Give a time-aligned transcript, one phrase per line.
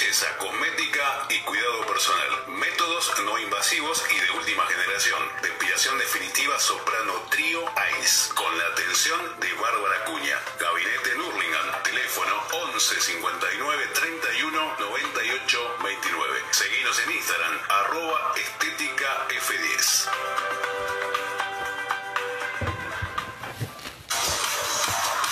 [0.00, 2.44] belleza, cosmética y cuidado personal.
[2.48, 5.22] Métodos no invasivos y de última generación.
[5.40, 7.62] Depilación definitiva Soprano Trío
[8.00, 8.34] Ice.
[8.34, 10.36] Con la atención de Bárbara Cuña.
[10.58, 11.82] Gabinete Nurlingan.
[11.84, 12.34] Teléfono
[12.74, 16.40] 11 59 31 98 29.
[16.50, 20.08] Seguinos en Instagram, arroba estética F10.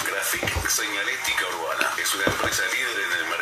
[0.06, 3.41] Graphic Señalética Urbana es una empresa líder en el mercado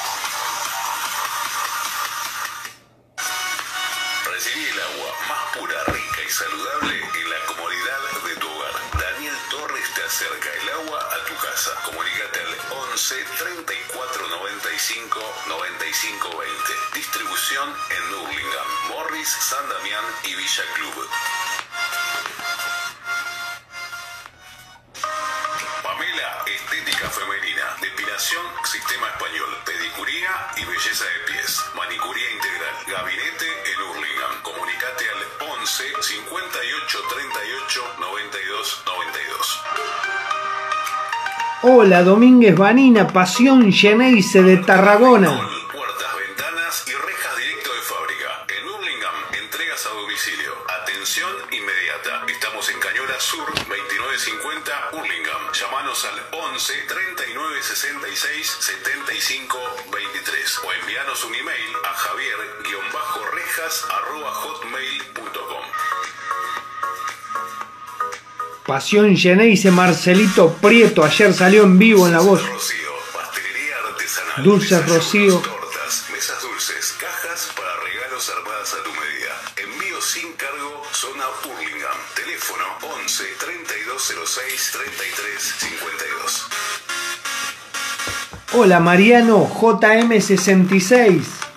[11.85, 12.57] Comunícate al
[12.91, 16.53] 11 34 95 95 20.
[16.93, 21.09] Distribución en Nurlingham, Morris, San Damián y Villa Club.
[41.83, 45.33] Hola, Domínguez Vanina, Pasión Geneise de Tarragona.
[45.73, 48.45] Puertas, ventanas y rejas directo de fábrica.
[48.53, 50.53] En Hurlingham, entregas a domicilio.
[50.83, 52.21] Atención inmediata.
[52.27, 55.51] Estamos en Cañola Sur, 2950 Hurlingham.
[55.53, 56.21] Llámanos al
[56.53, 59.57] 11 39 66 75
[59.91, 65.65] 23 o envíanos un email a javier-rejas arroba hotmail.com.
[68.65, 72.41] Pasión Geneise, Marcelito Prieto, ayer salió en vivo en la voz.
[74.43, 75.39] Dulces Rocío.
[75.39, 79.41] Tortas, mesas dulces, cajas para regalos armadas a tu medida.
[79.57, 81.97] Envío sin cargo, zona Hurlingham.
[82.15, 82.63] Teléfono
[83.03, 86.47] 11 3206 33 52.
[88.53, 91.50] Hola, Mariano JM66.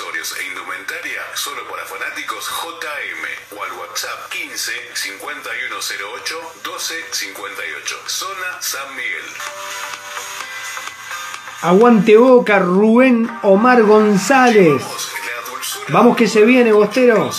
[0.00, 7.96] Accesorios e Indumentaria solo para fanáticos JM o al WhatsApp 15 5108 12 58.
[8.08, 9.28] Zona San Miguel.
[11.60, 14.82] Aguante Boca, Rubén Omar González.
[15.90, 17.30] Vamos que se viene, Bostero.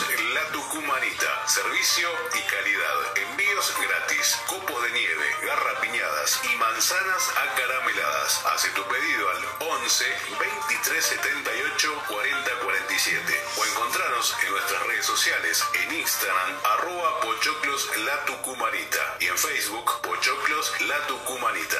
[18.61, 21.77] Tucumanita y en Facebook pochoclos la tucumanita.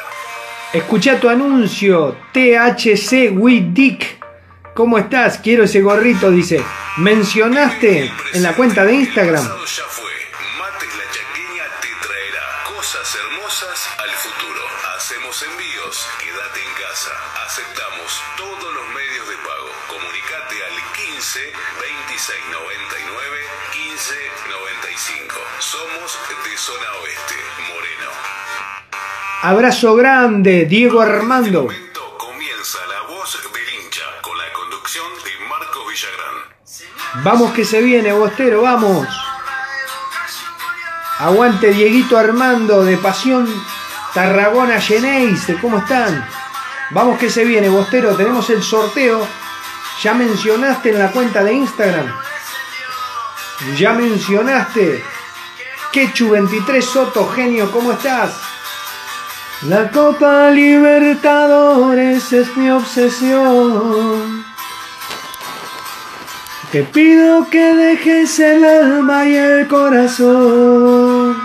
[0.73, 3.31] Escucha tu anuncio, THC
[3.71, 4.19] Dick.
[4.73, 5.37] ¿Cómo estás?
[5.37, 6.63] Quiero ese gorrito, dice.
[6.97, 9.47] Mencionaste en la cuenta de Instagram.
[26.61, 27.33] Zona oeste.
[27.73, 28.11] Moreno.
[29.41, 31.63] Abrazo grande, Diego Armando.
[31.63, 37.23] Momento comienza la voz del hincha con la conducción de Marcos Villagrán.
[37.23, 39.07] Vamos que se viene, Bostero, vamos.
[41.17, 43.47] Aguante Dieguito Armando de Pasión
[44.13, 46.29] Tarragona Geneise, ¿cómo están?
[46.91, 49.27] Vamos que se viene, Bostero, tenemos el sorteo.
[50.03, 52.15] Ya mencionaste en la cuenta de Instagram.
[53.77, 55.03] Ya mencionaste.
[55.91, 58.31] Quechu 23 Soto, genio, ¿cómo estás?
[59.63, 64.45] La Copa Libertadores es mi obsesión.
[66.71, 71.35] Te pido que dejes el alma y el corazón.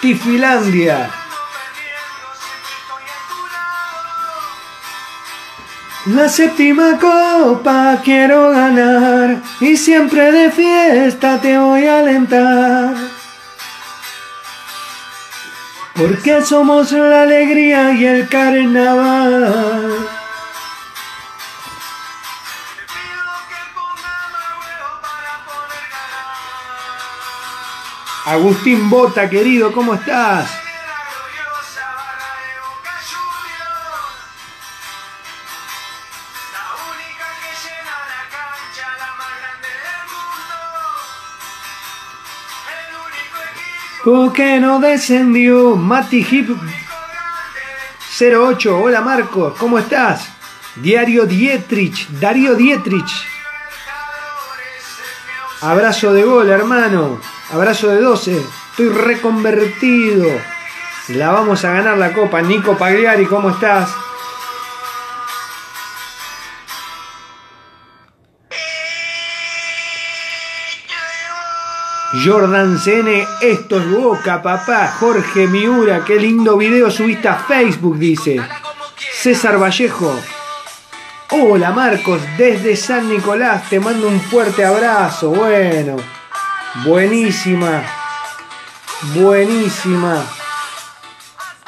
[0.00, 1.27] Tifilandia.
[6.14, 12.94] La séptima copa quiero ganar y siempre de fiesta te voy a alentar.
[15.94, 20.08] Porque somos la alegría y el carnaval.
[28.24, 30.57] Agustín Bota, querido, ¿cómo estás?
[44.08, 45.76] ¿Por qué no descendió?
[45.76, 46.48] Mati Hip
[48.18, 48.78] 08.
[48.80, 50.30] Hola Marcos, ¿cómo estás?
[50.76, 53.10] Diario Dietrich, Darío Dietrich.
[55.60, 57.20] Abrazo de gol, hermano.
[57.52, 58.42] Abrazo de 12.
[58.70, 60.26] Estoy reconvertido.
[61.08, 62.40] La vamos a ganar la copa.
[62.40, 63.90] Nico Pagliari, ¿cómo estás?
[72.24, 74.88] Jordan Cene, esto es Boca, papá.
[74.98, 78.40] Jorge Miura, qué lindo video subiste a Facebook, dice.
[78.96, 80.18] César Vallejo.
[81.30, 85.30] Hola Marcos, desde San Nicolás, te mando un fuerte abrazo.
[85.30, 85.96] Bueno,
[86.84, 87.82] buenísima,
[89.14, 90.24] buenísima.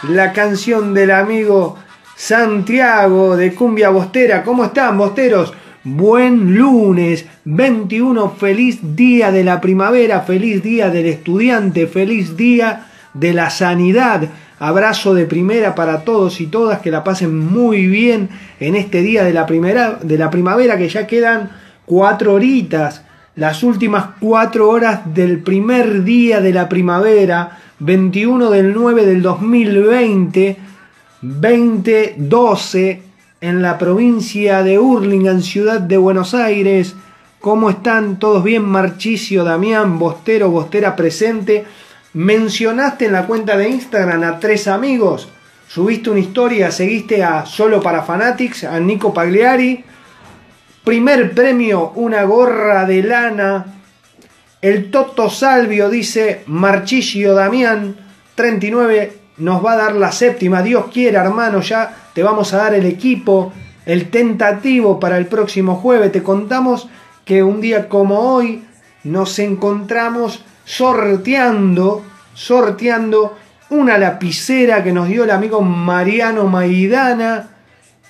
[0.09, 1.79] La canción del amigo
[2.17, 4.43] Santiago de Cumbia Bostera.
[4.43, 5.53] ¿Cómo están, Bosteros?
[5.83, 13.33] Buen lunes 21, feliz día de la primavera, feliz día del estudiante, feliz día de
[13.33, 14.29] la sanidad.
[14.59, 18.29] Abrazo de primera para todos y todas, que la pasen muy bien
[18.61, 21.51] en este día de la, primera, de la primavera, que ya quedan
[21.87, 23.03] cuatro horitas,
[23.35, 30.59] las últimas cuatro horas del primer día de la primavera, 21 del 9 del 2020,
[31.23, 33.10] 2012
[33.41, 36.95] en la provincia de Hurlingham, ciudad de Buenos Aires.
[37.41, 38.19] ¿Cómo están?
[38.19, 38.65] ¿Todos bien?
[38.65, 41.65] Marchicio, Damián, Bostero, Bostera presente.
[42.13, 45.29] Mencionaste en la cuenta de Instagram a tres amigos.
[45.69, 49.85] Subiste una historia, seguiste a Solo para Fanatics, a Nico Pagliari.
[50.85, 53.67] Primer premio, una gorra de lana.
[54.61, 57.97] El Toto Salvio dice Marchicio Damián,
[58.35, 60.63] 39, nos va a dar la séptima.
[60.63, 63.53] Dios quiera, hermano, ya te vamos a dar el equipo,
[63.87, 66.13] el tentativo para el próximo jueves.
[66.13, 66.89] Te contamos
[67.25, 68.65] que un día como hoy
[69.05, 72.05] nos encontramos sorteando,
[72.35, 73.37] sorteando
[73.71, 77.49] una lapicera que nos dio el amigo Mariano Maidana.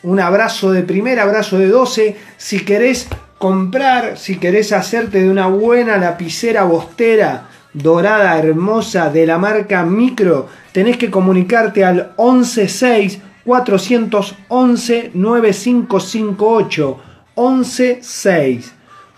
[0.02, 2.16] Un abrazo de primera, abrazo de 12.
[2.38, 3.08] Si querés
[3.38, 10.48] comprar, si querés hacerte de una buena lapicera bostera dorada, hermosa, de la marca Micro,
[10.72, 13.20] tenés que comunicarte al 116
[13.50, 17.00] 411 9558
[17.34, 18.72] 116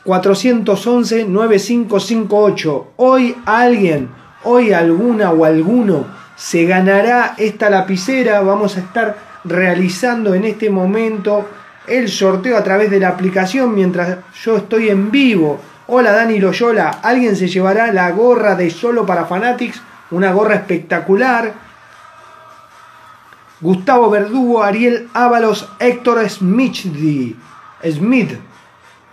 [0.05, 4.09] 411 9558 Hoy alguien,
[4.45, 8.41] hoy alguna o alguno se ganará esta lapicera.
[8.41, 11.47] Vamos a estar realizando en este momento
[11.87, 15.61] el sorteo a través de la aplicación mientras yo estoy en vivo.
[15.89, 21.72] Hola Dani Loyola, alguien se llevará la gorra de Solo para Fanatics, una gorra espectacular
[23.63, 26.81] Gustavo Verdugo, Ariel Ábalos, Héctor Smith,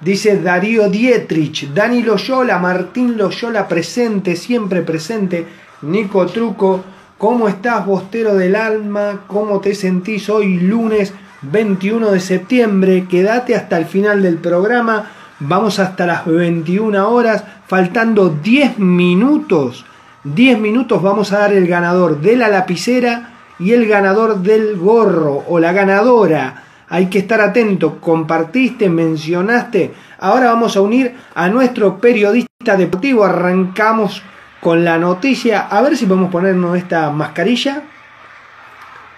[0.01, 5.46] dice Darío Dietrich, Dani Loyola, Martín Loyola presente, siempre presente,
[5.84, 6.84] Nico Truco,
[7.19, 9.22] ¿cómo estás, Bostero del Alma?
[9.28, 11.13] ¿Cómo te sentís hoy, lunes
[11.44, 13.06] 21 de septiembre?
[13.08, 19.86] Quédate hasta el final del programa, vamos hasta las 21 horas, faltando 10 minutos,
[20.24, 25.44] 10 minutos vamos a dar el ganador de la lapicera y el ganador del gorro
[25.48, 26.63] o la ganadora.
[26.88, 29.94] Hay que estar atento, compartiste, mencionaste.
[30.20, 33.24] Ahora vamos a unir a nuestro periodista deportivo.
[33.24, 34.24] Arrancamos
[34.60, 35.68] con la noticia.
[35.68, 37.84] A ver si podemos ponernos esta mascarilla.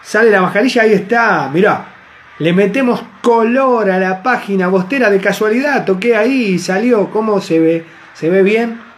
[0.02, 1.50] Sale la mascarilla, ahí está.
[1.54, 1.86] Mirá,
[2.40, 5.86] le metemos color a la página bostera de casualidad.
[5.86, 7.10] Toqué ahí y salió.
[7.10, 7.86] ¿Cómo se ve?
[8.14, 8.91] ¿Se ve bien?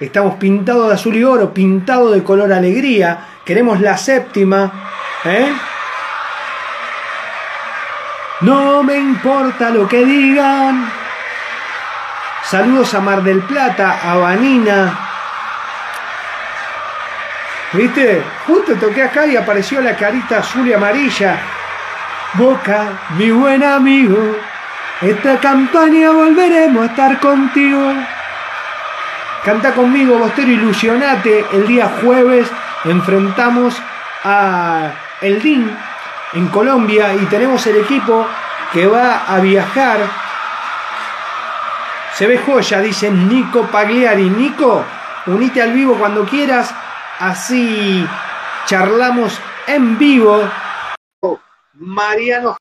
[0.00, 3.26] Estamos pintados de azul y oro, pintado de color alegría.
[3.44, 4.72] Queremos la séptima.
[5.24, 5.52] ¿eh?
[8.40, 10.90] No me importa lo que digan.
[12.44, 14.98] Saludos a Mar del Plata, a Vanina.
[17.72, 18.22] ¿Viste?
[18.46, 21.38] Justo toqué acá y apareció la carita azul y amarilla.
[22.34, 24.36] Boca, mi buen amigo.
[25.00, 27.94] Esta campaña volveremos a estar contigo.
[29.44, 31.44] Canta conmigo, Bostero, ilusionate.
[31.52, 32.48] El día jueves
[32.84, 33.74] enfrentamos
[34.22, 35.76] a El DIN
[36.34, 38.24] en Colombia y tenemos el equipo
[38.72, 39.98] que va a viajar.
[42.14, 44.30] Se ve joya, dice Nico Pagliari.
[44.30, 44.84] Nico,
[45.26, 46.72] unite al vivo cuando quieras.
[47.18, 48.06] Así
[48.66, 50.48] charlamos en vivo.
[51.74, 52.56] Mariano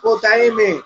[0.00, 0.84] JM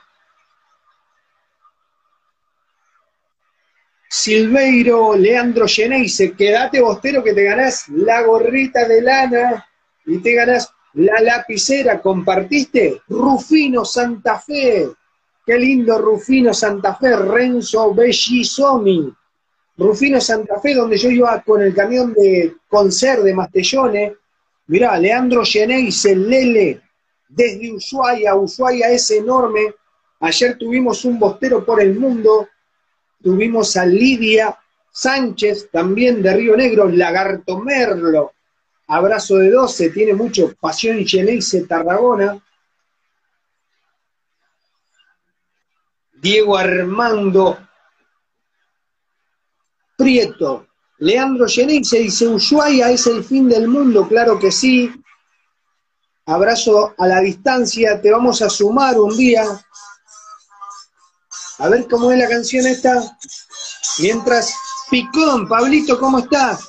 [4.09, 9.67] Silveiro, Leandro Geneise, quédate bostero que te ganás la gorrita de lana
[10.07, 13.03] y te ganás la lapicera, ¿compartiste?
[13.09, 14.89] Rufino Santa Fe,
[15.45, 19.13] qué lindo Rufino Santa Fe, Renzo Bellisomi,
[19.77, 24.15] Rufino Santa Fe, donde yo iba con el camión de Concer de Mastellone,
[24.69, 26.81] mirá, Leandro Geneise, Lele,
[27.29, 29.75] desde Ushuaia, Ushuaia es enorme,
[30.21, 32.49] ayer tuvimos un bostero por el mundo,
[33.23, 34.59] tuvimos a Lidia
[34.91, 38.33] Sánchez, también de Río Negro, Lagarto Merlo,
[38.89, 42.43] abrazo de 12, tiene mucho pasión Geneise Tarragona.
[46.21, 47.59] Diego Armando
[49.97, 50.67] Prieto,
[50.99, 54.91] Leandro Geneise dice, Ushuaia es el fin del mundo, claro que sí.
[56.27, 59.45] Abrazo a la distancia, te vamos a sumar un día
[61.59, 63.03] a ver cómo es la canción esta.
[64.01, 64.55] Mientras,
[64.91, 66.69] Picón, Pablito, ¿cómo estás?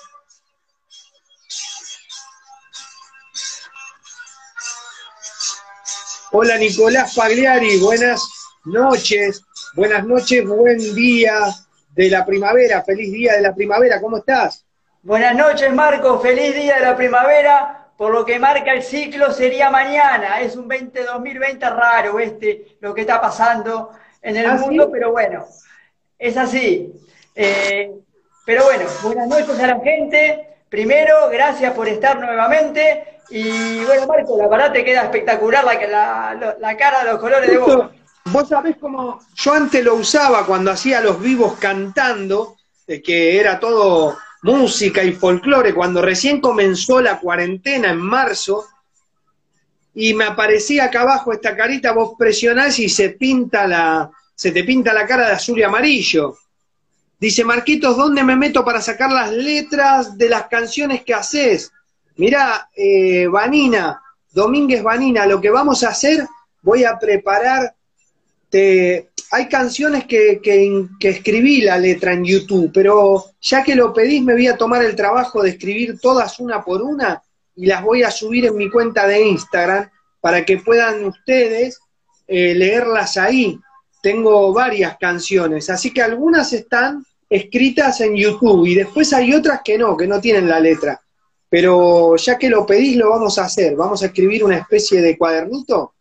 [6.32, 8.22] Hola Nicolás Pagliari, buenas
[8.66, 9.42] noches,
[9.74, 11.34] buenas noches, buen día
[11.96, 14.64] de la primavera, feliz día de la primavera, ¿cómo estás?
[15.02, 19.72] Buenas noches Marco, feliz día de la primavera, por lo que marca el ciclo sería
[19.72, 23.92] mañana, es un 20, 2020 raro este, lo que está pasando,
[24.22, 25.46] en el ¿Ah, mundo, pero bueno,
[26.18, 26.94] es así.
[27.36, 27.92] Eh,
[28.46, 30.58] pero bueno, buenas noches a la gente.
[30.70, 33.20] Primero, gracias por estar nuevamente.
[33.30, 37.58] Y bueno, Marco, la verdad te queda espectacular la, la, cara de los colores de
[37.58, 37.92] vos.
[38.26, 44.18] Vos sabés cómo yo antes lo usaba cuando hacía los vivos cantando, que era todo
[44.42, 48.66] música y folclore, cuando recién comenzó la cuarentena en marzo,
[49.94, 54.64] y me aparecía acá abajo esta carita, vos presionás y se pinta la, se te
[54.64, 56.38] pinta la cara de azul y amarillo.
[57.20, 61.72] Dice Marquitos, ¿dónde me meto para sacar las letras de las canciones que haces?
[62.16, 66.26] Mirá, eh, Vanina, Domínguez Vanina, lo que vamos a hacer,
[66.62, 67.74] voy a preparar,
[69.32, 74.34] hay canciones que, que, escribí la letra en YouTube, pero ya que lo pedís me
[74.34, 77.22] voy a tomar el trabajo de escribir todas una por una
[77.60, 79.90] y las voy a subir en mi cuenta de Instagram
[80.22, 81.78] para que puedan ustedes
[82.26, 83.60] eh, leerlas ahí.
[84.02, 89.78] Tengo varias canciones, así que algunas están escritas en YouTube y después hay otras que
[89.78, 91.02] no, que no tienen la letra.
[91.50, 93.76] Pero ya que lo pedís, lo vamos a hacer.
[93.76, 95.96] Vamos a escribir una especie de cuadernito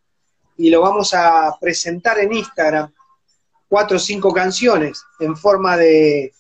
[0.59, 2.93] y lo vamos a presentar en Instagram.
[3.67, 6.33] Cuatro o cinco canciones en forma de,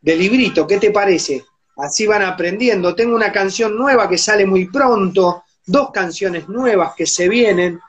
[0.00, 0.66] de librito.
[0.66, 1.44] ¿Qué te parece?
[1.76, 2.94] Así van aprendiendo.
[2.94, 7.80] Tengo una canción nueva que sale muy pronto, dos canciones nuevas que se vienen,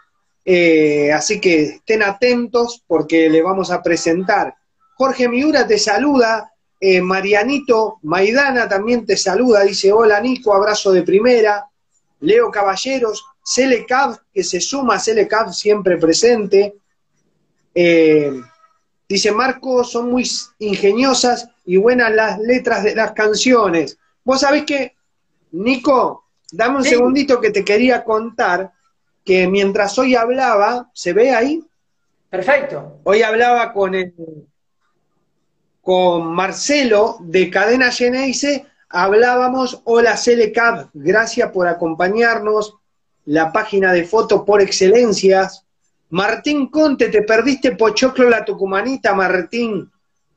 [0.44, 4.56] eh, así que estén atentos porque le vamos a presentar.
[4.96, 11.04] Jorge Miura te saluda, eh, Marianito Maidana también te saluda, dice hola Nico, abrazo de
[11.04, 11.68] primera.
[12.22, 16.75] Leo Caballeros, Celecab, que se suma Celecab siempre presente.
[17.74, 18.42] Eh,
[19.08, 23.98] dice Marco, son muy ingeniosas y buenas las letras de las canciones.
[24.24, 24.95] Vos sabés que,
[25.51, 28.72] Nico, dame un segundito que te quería contar
[29.24, 31.63] que mientras hoy hablaba, ¿se ve ahí?
[32.29, 33.00] Perfecto.
[33.03, 34.13] Hoy hablaba con el,
[35.81, 42.75] con Marcelo de Cadena Geneise, hablábamos, hola Celecab, gracias por acompañarnos,
[43.25, 45.65] la página de foto por excelencias.
[46.10, 49.91] Martín Conte, te perdiste Pochoclo la Tucumanita, Martín.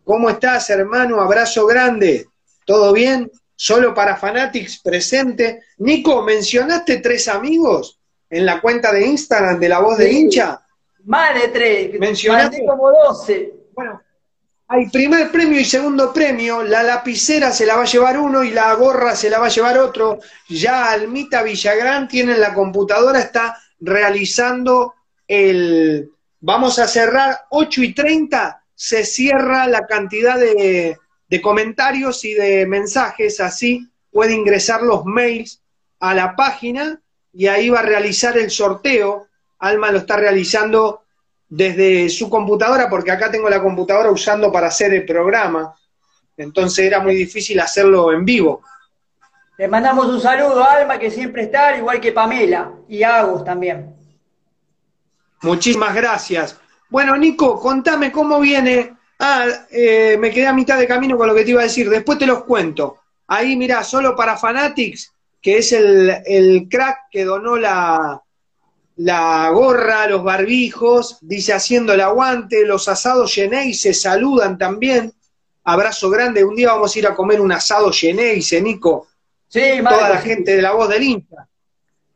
[0.09, 1.21] ¿Cómo estás, hermano?
[1.21, 2.29] Abrazo grande.
[2.65, 3.31] ¿Todo bien?
[3.55, 5.65] Solo para Fanatics presente.
[5.77, 8.00] Nico, ¿mencionaste tres amigos
[8.31, 10.62] en la cuenta de Instagram de la voz de hincha?
[11.05, 12.00] Más de tres.
[12.00, 13.53] Mencionaste como doce.
[13.75, 14.00] Bueno,
[14.69, 16.62] hay primer premio y segundo premio.
[16.62, 19.50] La lapicera se la va a llevar uno y la gorra se la va a
[19.50, 20.21] llevar otro.
[20.49, 24.95] Ya Almita Villagrán tiene en la computadora, está realizando
[25.27, 26.11] el...
[26.41, 30.97] Vamos a cerrar 8 y 30 se cierra la cantidad de,
[31.42, 35.61] comentarios y de mensajes, así puede ingresar los mails
[35.99, 37.00] a la página
[37.32, 39.26] y ahí va a realizar el sorteo.
[39.58, 41.02] Alma lo está realizando
[41.49, 45.75] desde su computadora, porque acá tengo la computadora usando para hacer el programa,
[46.37, 48.62] entonces era muy difícil hacerlo en vivo.
[49.56, 53.97] Le mandamos un saludo a Alma, que siempre está, igual que Pamela y Agus también.
[55.42, 56.56] Muchísimas gracias.
[56.90, 58.97] Bueno, Nico, contame cómo viene.
[59.18, 61.90] Ah, eh, me quedé a mitad de camino con lo que te iba a decir.
[61.90, 62.99] Después te los cuento.
[63.26, 68.23] Ahí, mira, solo para Fanatics, que es el, crack que donó la,
[68.97, 75.12] la gorra, los barbijos, dice haciendo el aguante, los asados Yenei se saludan también.
[75.64, 76.42] abrazo grande.
[76.42, 79.09] Un día vamos a ir a comer un asado Geneise, Nico.
[79.49, 81.49] Sí, Toda la gente de la voz del hincha.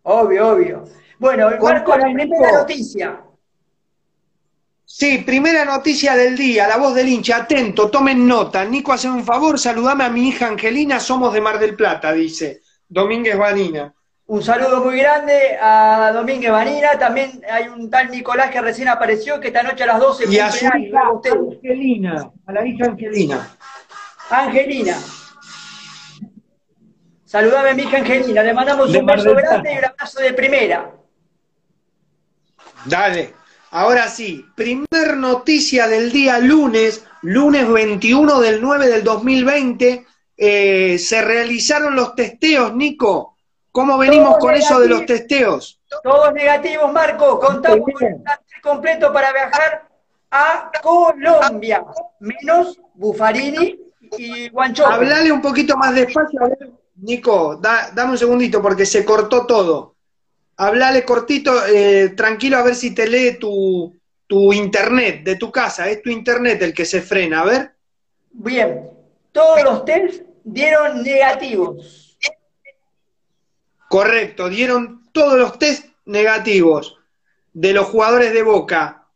[0.03, 0.85] Obvio, obvio.
[1.19, 3.23] Bueno, Marco, la primera noticia.
[4.95, 8.63] Sí, primera noticia del día, la voz del hincha, atento, tomen nota.
[8.63, 12.61] Nico, hace un favor, saludame a mi hija Angelina, somos de Mar del Plata, dice
[12.87, 13.95] Domínguez Vanina.
[14.27, 19.41] Un saludo muy grande a Domínguez Vanina, también hay un tal Nicolás que recién apareció,
[19.41, 23.57] que esta noche a las 12 y a su hija Angelina, a la hija Angelina.
[24.29, 24.99] Angelina.
[27.25, 30.93] Saludame a mi hija Angelina, le mandamos un beso grande y un abrazo de primera.
[32.85, 33.42] Dale.
[33.75, 40.05] Ahora sí, primer noticia del día lunes, lunes 21 del 9 del 2020,
[40.37, 43.39] eh, se realizaron los testeos, Nico.
[43.71, 45.81] ¿Cómo venimos con eso de los testeos?
[46.03, 47.41] Todos negativos, Marco.
[47.41, 49.89] Contamos con el completo para viajar
[50.31, 51.83] a Colombia,
[52.21, 53.81] menos Buffarini
[54.19, 54.87] y Guancho.
[54.87, 56.41] Hablale un poquito más despacio,
[56.97, 59.95] Nico, dame un segundito porque se cortó todo.
[60.57, 63.95] Hablale cortito, eh, tranquilo, a ver si te lee tu,
[64.27, 65.89] tu internet de tu casa.
[65.89, 67.75] Es tu internet el que se frena, a ver.
[68.31, 68.91] Bien,
[69.33, 72.19] todos los test dieron negativos.
[73.89, 76.99] Correcto, dieron todos los test negativos
[77.53, 79.07] de los jugadores de Boca.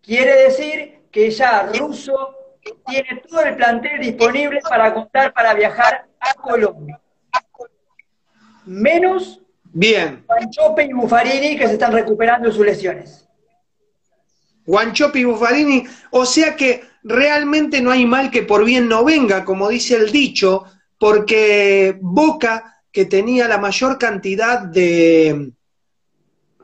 [0.00, 2.36] Quiere decir que ya Russo
[2.86, 7.00] tiene todo el plantel disponible para contar para viajar a Colombia.
[8.64, 9.42] Menos
[9.78, 10.24] Bien.
[10.26, 13.28] Guanchope y Buffarini que se están recuperando de sus lesiones.
[14.64, 19.44] Guanchope y Buffarini, o sea que realmente no hay mal que por bien no venga,
[19.44, 20.64] como dice el dicho,
[20.98, 25.52] porque Boca, que tenía la mayor cantidad de,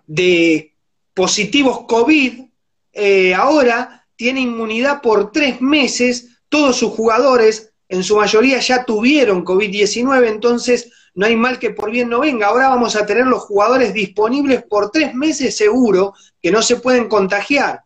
[0.06, 0.74] de
[1.12, 2.44] positivos COVID,
[2.94, 9.44] eh, ahora tiene inmunidad por tres meses, todos sus jugadores, en su mayoría ya tuvieron
[9.44, 12.46] COVID-19, entonces no hay mal que por bien no venga.
[12.46, 17.08] Ahora vamos a tener los jugadores disponibles por tres meses seguro, que no se pueden
[17.08, 17.82] contagiar.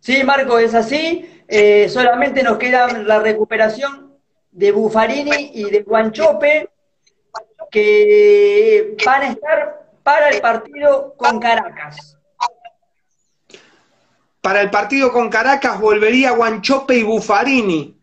[0.00, 1.42] Sí, Marco, es así.
[1.48, 4.18] Eh, solamente nos queda la recuperación
[4.50, 6.68] de Buffarini y de Guanchope,
[7.70, 12.16] que van a estar para el partido con Caracas.
[14.40, 17.96] Para el partido con Caracas volvería Guanchope y Buffarini.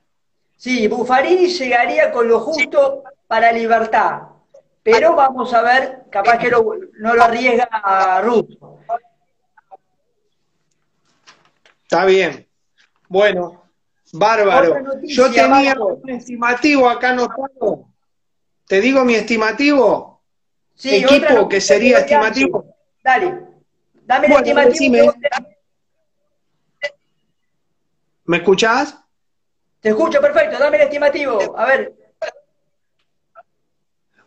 [0.55, 4.21] Sí, Buffarini llegaría con lo justo para libertad.
[4.83, 8.57] Pero vamos a ver, capaz que no lo arriesga a Ruth.
[11.83, 12.47] Está bien.
[13.09, 13.63] Bueno,
[14.13, 14.75] bárbaro.
[15.03, 17.89] Yo tenía un estimativo acá anotado.
[18.67, 20.21] ¿Te digo mi estimativo?
[20.75, 22.75] Sí, Equipo que sería estimativo.
[23.03, 23.41] Dale,
[24.05, 25.13] dame el estimativo.
[28.25, 28.97] ¿Me escuchás?
[29.79, 31.57] Te escucho perfecto, dame el estimativo.
[31.57, 31.93] A ver,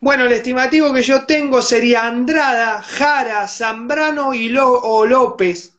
[0.00, 5.74] bueno, el estimativo que yo tengo sería Andrada, Jara, Zambrano y o López.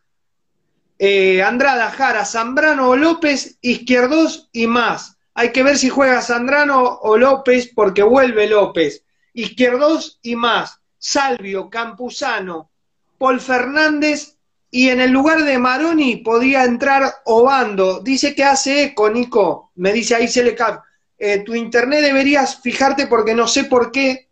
[1.00, 5.18] Eh, Andrada, Jara, Zambrano o López, Izquierdos y más.
[5.34, 9.04] Hay que ver si juega Zambrano o López porque vuelve López.
[9.34, 10.80] Izquierdos y más.
[11.00, 12.70] Salvio, Campuzano,
[13.18, 14.38] Paul Fernández
[14.70, 18.02] y en el lugar de Maroni podría entrar Obando.
[18.02, 19.72] Dice que hace eco, Nico.
[19.76, 20.84] Me dice ahí Selecap.
[21.24, 24.28] Eh, tu internet deberías fijarte porque no sé por qué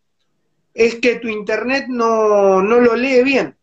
[0.73, 3.55] es que tu internet no, lo lee bien.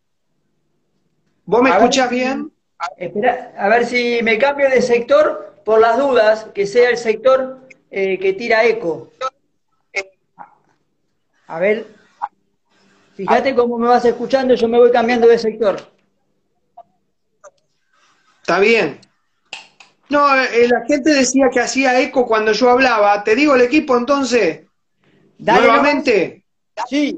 [1.43, 2.53] ¿Vos me escuchas bien?
[2.95, 7.67] Espera, a ver si me cambio de sector por las dudas, que sea el sector
[7.91, 9.11] eh, que tira eco.
[11.47, 11.85] A ver,
[13.13, 15.75] fíjate cómo me vas escuchando, yo me voy cambiando de sector.
[18.39, 19.01] Está bien.
[20.09, 23.23] No, eh, la gente decía que hacía eco cuando yo hablaba.
[23.23, 24.61] ¿Te digo el equipo entonces?
[25.39, 26.45] Nuevamente.
[26.89, 27.17] Sí.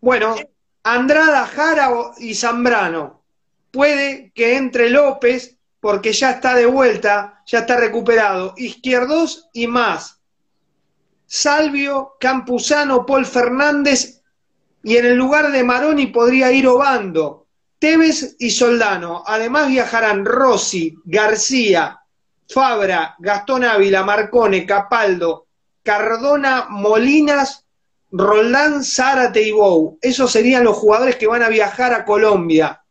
[0.00, 0.34] Bueno,
[0.82, 3.22] Andrada, Jara y Zambrano.
[3.70, 8.54] Puede que entre López porque ya está de vuelta, ya está recuperado.
[8.56, 10.20] Izquierdos y más.
[11.26, 14.22] Salvio, Campuzano, Paul Fernández
[14.84, 17.46] y en el lugar de Maroni podría ir Obando.
[17.78, 19.24] Tevez y Soldano.
[19.26, 22.01] Además viajarán Rossi, García,
[22.52, 25.46] Fabra, Gastón Ávila, Marcone, Capaldo,
[25.82, 27.66] Cardona, Molinas,
[28.10, 29.98] Roldán, Zárate y Bou.
[30.00, 32.82] Esos serían los jugadores que van a viajar a Colombia.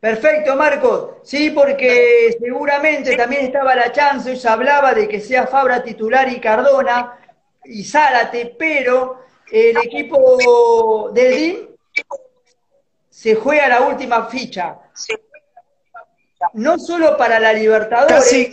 [0.00, 1.10] Perfecto, Marcos.
[1.22, 6.40] Sí, porque seguramente también estaba la chance, se hablaba de que sea Fabra titular y
[6.40, 7.18] Cardona
[7.64, 11.68] y Zárate, pero el equipo del DIM
[13.10, 14.78] se juega la última ficha
[16.54, 18.50] no solo para la Libertadores,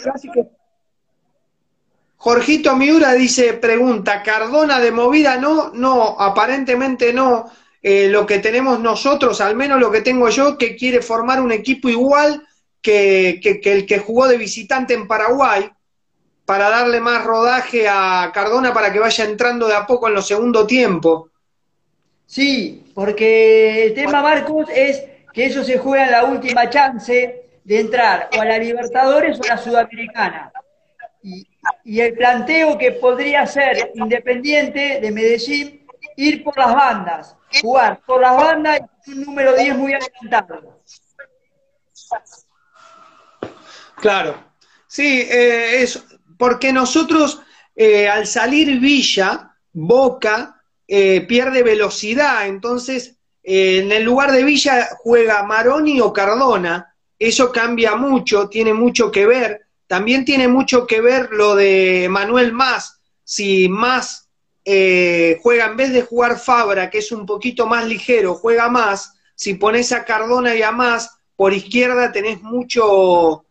[2.19, 5.71] Jorgito Miura dice, pregunta, ¿Cardona de movida no?
[5.73, 7.51] No, aparentemente no.
[7.81, 11.51] Eh, lo que tenemos nosotros, al menos lo que tengo yo, que quiere formar un
[11.51, 12.45] equipo igual
[12.81, 15.69] que, que el que jugó de visitante en Paraguay,
[16.47, 20.25] para darle más rodaje a Cardona para que vaya entrando de a poco en los
[20.25, 21.29] segundo tiempo.
[22.25, 28.29] Sí, porque el tema, Marcos, es que ellos se juegan la última chance de entrar
[28.33, 30.53] o a la Libertadores o a la Sudamericana.
[31.21, 31.45] Y,
[31.99, 38.37] el planteo que podría ser independiente de Medellín, ir por las bandas, jugar por las
[38.37, 40.81] bandas y un número 10 muy adelantado.
[43.97, 44.41] Claro,
[44.87, 46.01] sí, eh, es,
[46.37, 47.41] porque nosotros
[47.75, 54.87] eh, al salir Villa, Boca, eh, pierde velocidad, entonces eh, en el lugar de Villa
[55.03, 61.01] juega Maroni o Cardona, eso cambia mucho, tiene mucho que ver, también tiene mucho que
[61.01, 64.29] ver lo de Manuel Más, si Más
[64.65, 69.53] juega en vez de jugar Fabra, que es un poquito más ligero, juega más, si
[69.53, 73.45] pones a Cardona y a Más, por izquierda tenés mucho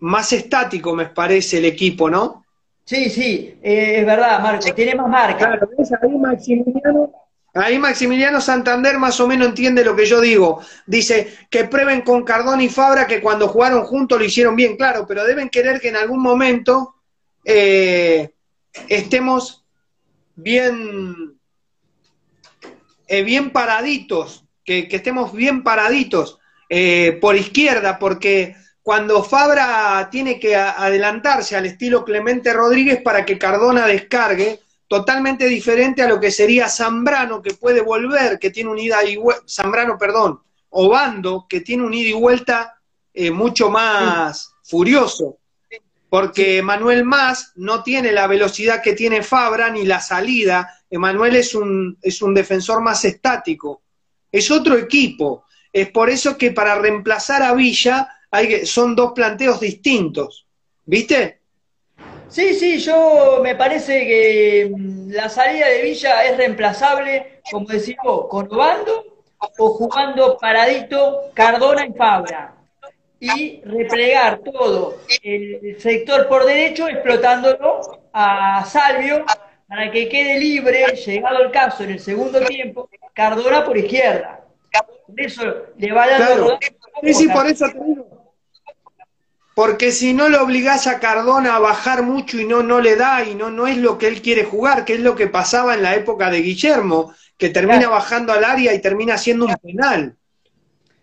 [0.00, 2.44] más estático, me parece, el equipo, ¿no?
[2.84, 5.58] Sí, sí, eh, es verdad, Marco, tiene más marca.
[5.58, 5.68] Claro,
[6.02, 7.12] ahí Maximiliano,
[7.54, 10.62] ahí Maximiliano Santander más o menos entiende lo que yo digo.
[10.86, 15.06] Dice que prueben con Cardón y Fabra que cuando jugaron juntos lo hicieron bien, claro,
[15.06, 16.94] pero deben querer que en algún momento
[17.44, 18.30] eh,
[18.88, 19.64] estemos
[20.36, 21.38] bien,
[23.06, 26.38] eh, bien paraditos, que, que, estemos bien paraditos
[27.22, 28.54] por izquierda, porque
[28.88, 36.02] cuando Fabra tiene que adelantarse al estilo Clemente Rodríguez para que Cardona descargue, totalmente diferente
[36.02, 39.98] a lo que sería Zambrano, que puede volver, que tiene un ida y vuelta, Zambrano,
[39.98, 42.80] perdón, Obando, que tiene un ida y vuelta
[43.12, 45.38] eh, mucho más furioso,
[46.08, 51.54] porque Manuel Más no tiene la velocidad que tiene Fabra ni la salida, Emanuel es
[51.54, 53.82] un, es un defensor más estático,
[54.32, 59.60] es otro equipo, es por eso que para reemplazar a Villa hay son dos planteos
[59.60, 60.46] distintos,
[60.84, 61.37] ¿viste?
[62.28, 67.96] Sí, sí, yo me parece que mm, la salida de Villa es reemplazable, como decís
[68.04, 69.04] vos, con Obando
[69.58, 72.54] o jugando paradito Cardona y Fabra.
[73.20, 77.80] Y replegar todo el sector por derecho, explotándolo
[78.12, 79.24] a Salvio
[79.66, 84.44] para que quede libre, llegado el caso en el segundo tiempo, Cardona por izquierda.
[85.06, 85.42] Por eso
[85.76, 86.58] le va dando
[87.02, 87.97] Sí, sí, por eso te digo
[89.58, 93.24] porque si no lo obligás a Cardona a bajar mucho y no, no le da
[93.24, 95.82] y no, no es lo que él quiere jugar, que es lo que pasaba en
[95.82, 100.14] la época de Guillermo, que termina bajando al área y termina siendo un penal.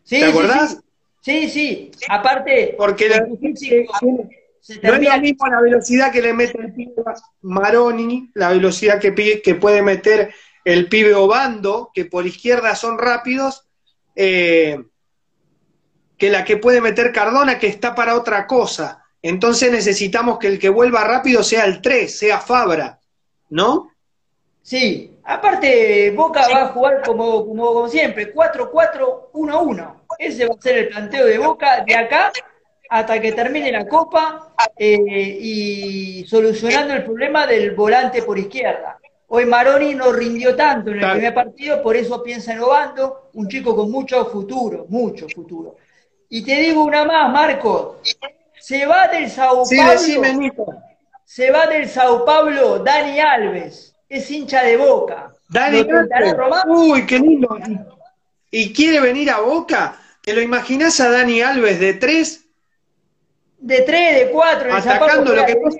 [0.07, 0.79] ¿Te acordás?
[1.19, 2.75] Sí, sí, aparte...
[2.77, 6.93] Porque la, no es lo mismo la velocidad que le mete el pibe
[7.41, 13.67] Maroni, la velocidad que, que puede meter el pibe Obando, que por izquierda son rápidos,
[14.15, 14.81] eh,
[16.17, 19.03] que la que puede meter Cardona, que está para otra cosa.
[19.21, 22.99] Entonces necesitamos que el que vuelva rápido sea el 3, sea Fabra,
[23.49, 23.91] ¿no?
[24.61, 29.95] Sí, aparte Boca va a jugar como, como, siempre, 4-4-1-1.
[30.19, 32.31] Ese va a ser el planteo de Boca de acá
[32.89, 38.99] hasta que termine la Copa eh, y solucionando el problema del volante por izquierda.
[39.27, 43.47] Hoy Maroni no rindió tanto en el primer partido, por eso piensa en Obando, un
[43.47, 45.77] chico con mucho futuro, mucho futuro.
[46.29, 48.01] Y te digo una más, Marco.
[48.59, 50.81] Se va del Sao Paulo.
[51.23, 53.95] se va del Sao Paulo Dani Alves.
[54.09, 55.33] Es hincha de boca.
[55.49, 56.37] Dani Alves.
[56.67, 57.57] Uy, qué lindo.
[58.51, 59.99] ¿Y quiere venir a Boca?
[60.21, 62.45] ¿Te lo imaginas a Dani Alves de tres?
[63.59, 64.73] De tres, de cuatro.
[64.73, 65.77] Atacando lo que pasa.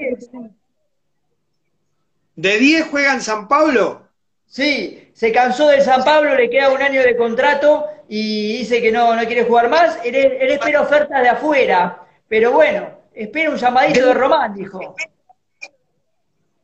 [2.36, 4.10] ¿De diez juega en San Pablo?
[4.46, 8.92] Sí, se cansó del San Pablo, le queda un año de contrato y dice que
[8.92, 9.98] no, no quiere jugar más.
[10.04, 14.94] Él, espera ofertas de afuera, pero bueno, espera un llamadito de Román, dijo.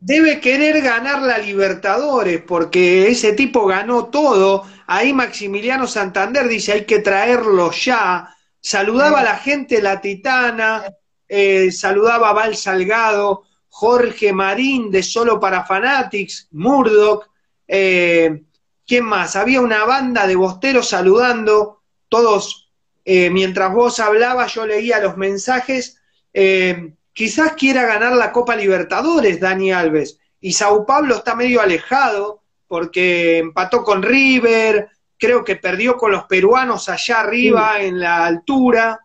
[0.01, 4.65] Debe querer ganar la Libertadores, porque ese tipo ganó todo.
[4.85, 8.35] Ahí Maximiliano Santander dice hay que traerlo ya.
[8.59, 10.83] Saludaba a la gente, la Titana,
[11.29, 17.30] eh, saludaba a Val Salgado, Jorge Marín de Solo para Fanatics, Murdoch.
[17.73, 18.43] Eh,
[18.85, 19.37] ¿Quién más?
[19.37, 22.69] Había una banda de bosteros saludando, todos,
[23.05, 26.01] eh, mientras vos hablabas, yo leía los mensajes.
[26.33, 30.19] Eh, quizás quiera ganar la Copa Libertadores, Dani Alves.
[30.41, 36.25] Y Sao Paulo está medio alejado porque empató con River, creo que perdió con los
[36.25, 38.99] peruanos allá arriba en la altura.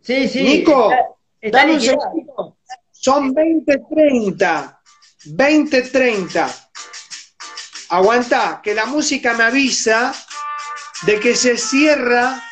[0.00, 0.42] Sí, sí.
[0.42, 0.90] Nico.
[1.42, 2.56] Un segundo.
[2.90, 4.78] Son 20.30.
[5.26, 6.65] 20.30.
[7.88, 10.14] Aguanta, que la música me avisa
[11.02, 12.42] de que se cierra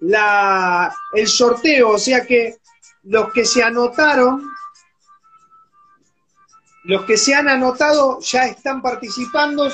[0.00, 2.58] la, el sorteo, o sea que
[3.04, 4.48] los que se anotaron,
[6.84, 9.70] los que se han anotado ya están participando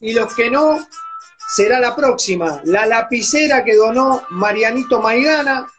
[0.00, 0.86] y los que no,
[1.54, 2.60] será la próxima.
[2.64, 5.70] La lapicera que donó Marianito Maidana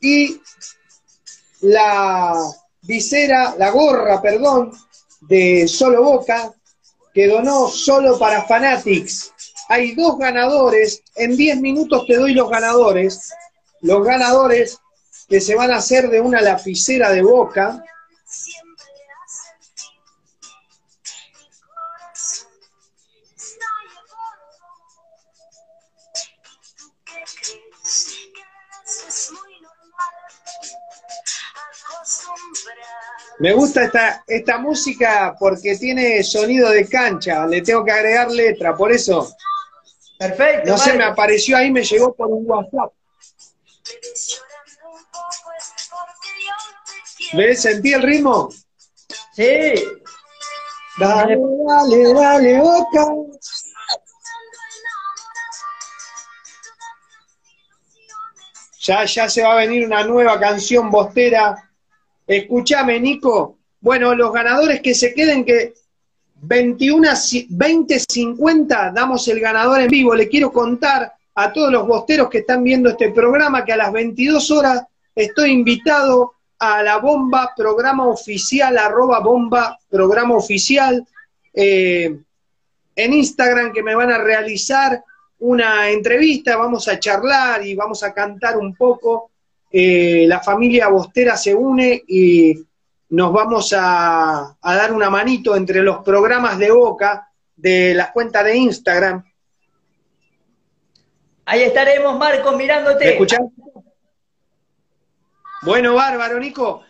[0.00, 0.40] y
[1.62, 2.34] la
[2.82, 4.72] visera, la gorra, perdón,
[5.20, 6.52] de Solo Boca,
[7.12, 9.32] que donó Solo para Fanatics.
[9.68, 13.32] Hay dos ganadores, en 10 minutos te doy los ganadores,
[13.80, 14.78] los ganadores
[15.28, 17.84] que se van a hacer de una lapicera de Boca.
[33.42, 38.76] Me gusta esta, esta música porque tiene sonido de cancha, le tengo que agregar letra,
[38.76, 39.34] por eso.
[40.16, 40.70] Perfecto.
[40.70, 42.92] No sé, me apareció ahí, me llegó por un WhatsApp.
[47.32, 47.62] ¿Ves?
[47.62, 48.48] ¿Sentí el ritmo?
[49.32, 49.74] Sí.
[50.98, 53.06] Dale, dale, dale, boca.
[58.82, 61.71] Ya, ya se va a venir una nueva canción bostera
[62.36, 63.58] Escúchame, Nico.
[63.80, 65.74] Bueno, los ganadores que se queden, que
[66.42, 67.08] 21,
[67.50, 70.14] 20, 50 damos el ganador en vivo.
[70.14, 73.92] Le quiero contar a todos los bosteros que están viendo este programa que a las
[73.92, 74.82] 22 horas
[75.14, 81.06] estoy invitado a la bomba programa oficial, arroba bomba programa oficial,
[81.52, 82.18] eh,
[82.96, 85.02] en Instagram que me van a realizar
[85.40, 89.31] una entrevista, vamos a charlar y vamos a cantar un poco
[89.72, 92.54] eh, la familia Bostera se une y
[93.08, 98.56] nos vamos a, dar una manito entre los programas de Boca de las cuentas de
[98.56, 99.24] Instagram.
[101.46, 103.18] Ahí estaremos, Marcos, mirándote.
[103.18, 103.26] ¿Me
[105.62, 106.82] Bueno, bárbaro, Nico.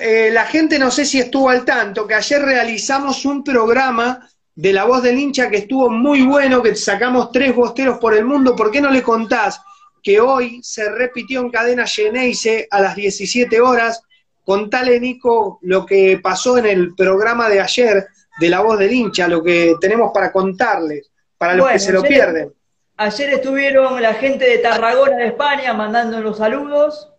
[0.00, 4.72] Eh, la gente no sé si estuvo al tanto, que ayer realizamos un programa de
[4.72, 8.54] La Voz del Hincha que estuvo muy bueno, que sacamos tres bosteros por el mundo.
[8.54, 9.60] ¿Por qué no le contás
[10.02, 14.02] que hoy se repitió en cadena Geneise a las 17 horas.
[14.44, 18.08] Contale, Nico, lo que pasó en el programa de ayer
[18.38, 22.02] de La Voz del Hincha, lo que tenemos para contarles, para los que se lo
[22.02, 22.52] pierden.
[22.96, 27.10] Ayer estuvieron la gente de Tarragona de España mandando los saludos.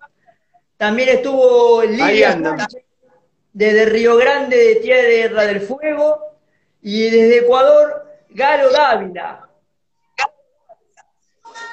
[0.78, 2.40] También estuvo Lidia
[3.54, 6.20] desde Río Grande de Tierra del Fuego.
[6.82, 9.48] Y desde Ecuador, Galo Dávila.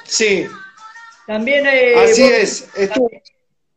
[0.03, 0.47] Sí,
[1.29, 2.67] también eh, Así es.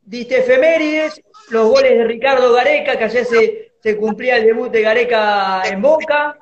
[0.01, 4.81] Diste efemérides, los goles de Ricardo Gareca, que ayer se, se cumplía el debut de
[4.81, 6.39] Gareca en Boca.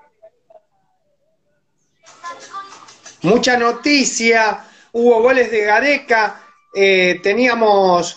[3.22, 6.42] Mucha noticia, hubo goles de Gareca,
[6.72, 8.16] eh, teníamos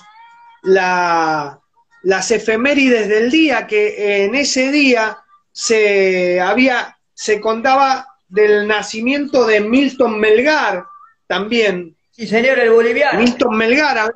[0.62, 1.60] la,
[2.04, 5.18] las efemérides del día, que en ese día
[5.52, 10.86] se había, se contaba del nacimiento de Milton Melgar,
[11.26, 13.19] también, Sí, señor, el boliviano.
[13.19, 14.13] Milton Melgar,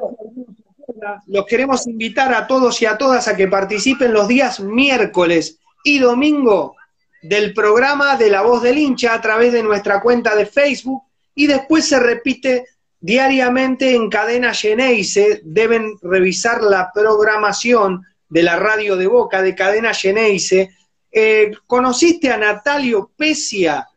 [1.26, 5.98] los queremos invitar a todos y a todas a que participen los días miércoles y
[5.98, 6.76] domingo
[7.24, 11.02] del programa de La Voz del Hincha a través de nuestra cuenta de Facebook
[11.34, 12.66] y después se repite
[13.00, 15.42] diariamente en cadena Geneise.
[15.44, 20.70] Deben revisar la programación de la radio de Boca de cadena Geneise.
[21.12, 23.88] Eh, ¿Conociste a Natalio Pesia,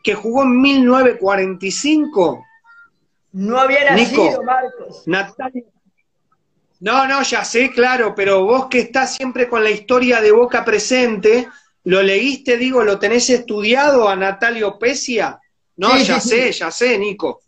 [0.00, 2.46] que jugó en 1945?
[3.36, 5.02] No había nacido, Marcos.
[5.04, 5.64] Natalia.
[6.80, 10.64] No, no, ya sé, claro, pero vos que estás siempre con la historia de Boca
[10.64, 11.46] presente,
[11.84, 15.38] ¿lo leíste, digo, lo tenés estudiado a Natalio Pesia?
[15.76, 17.42] No, ya sé, ya sé, Nico.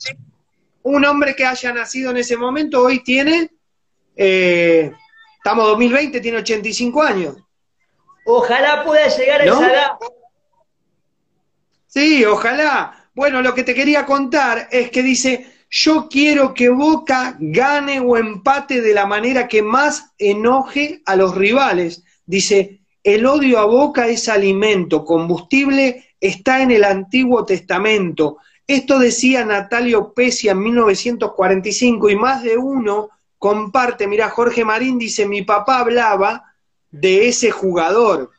[0.83, 3.51] Un hombre que haya nacido en ese momento hoy tiene,
[4.15, 4.93] eh,
[5.39, 7.37] estamos 2020, tiene 85 años.
[8.27, 9.91] Ojalá pueda llegar a esa edad.
[11.87, 13.09] Sí, ojalá.
[13.15, 18.17] Bueno, lo que te quería contar es que dice, yo quiero que Boca gane o
[18.17, 22.05] empate de la manera que más enoje a los rivales.
[22.25, 28.39] Dice, el odio a Boca es alimento, combustible está en el Antiguo Testamento.
[28.67, 35.27] Esto decía Natalio Pesia en 1945 y más de uno comparte, mira, Jorge Marín dice,
[35.27, 36.55] mi papá hablaba
[36.91, 38.31] de ese jugador,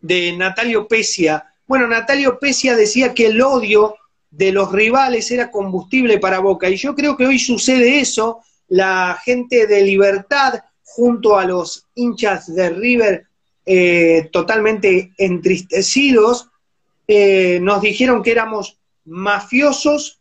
[0.00, 1.44] de Natalio Pesia.
[1.66, 3.96] Bueno, Natalio Pesia decía que el odio
[4.30, 6.68] de los rivales era combustible para Boca.
[6.68, 8.42] Y yo creo que hoy sucede eso.
[8.68, 13.28] La gente de Libertad junto a los hinchas de River
[13.70, 16.48] eh, totalmente entristecidos,
[17.06, 20.20] eh, nos dijeron que éramos mafiosos,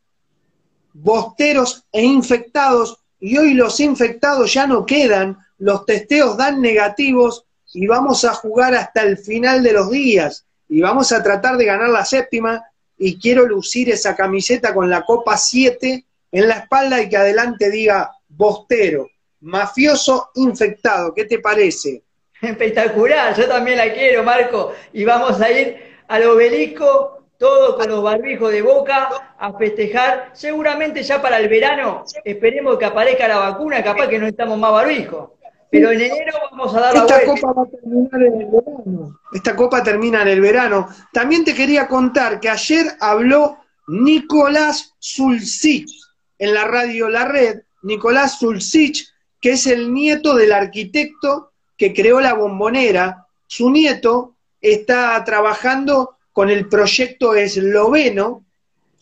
[0.93, 7.88] bosteros e infectados, y hoy los infectados ya no quedan, los testeos dan negativos y
[7.88, 10.46] vamos a jugar hasta el final de los días.
[10.70, 12.63] Y vamos a tratar de ganar la séptima
[12.97, 17.69] y quiero lucir esa camiseta con la copa 7 en la espalda y que adelante
[17.69, 19.10] diga Bostero,
[19.41, 22.03] mafioso infectado, ¿qué te parece?
[22.41, 28.03] Espectacular, yo también la quiero, Marco, y vamos a ir al obelisco, todos con los
[28.03, 33.83] barbijos de boca, a festejar, seguramente ya para el verano, esperemos que aparezca la vacuna,
[33.83, 35.29] capaz que no estamos más barbijos.
[35.69, 39.19] Pero en enero vamos a dar la Esta copa va a terminar en el verano.
[39.34, 40.88] Esta copa termina en el verano.
[41.12, 45.91] También te quería contar que ayer habló Nicolás Zulcich
[46.39, 47.62] en la radio La Red.
[47.84, 49.08] Nicolás Zulcich,
[49.41, 53.27] que es el nieto del arquitecto que creó la bombonera.
[53.45, 58.45] Su nieto está trabajando con el proyecto esloveno.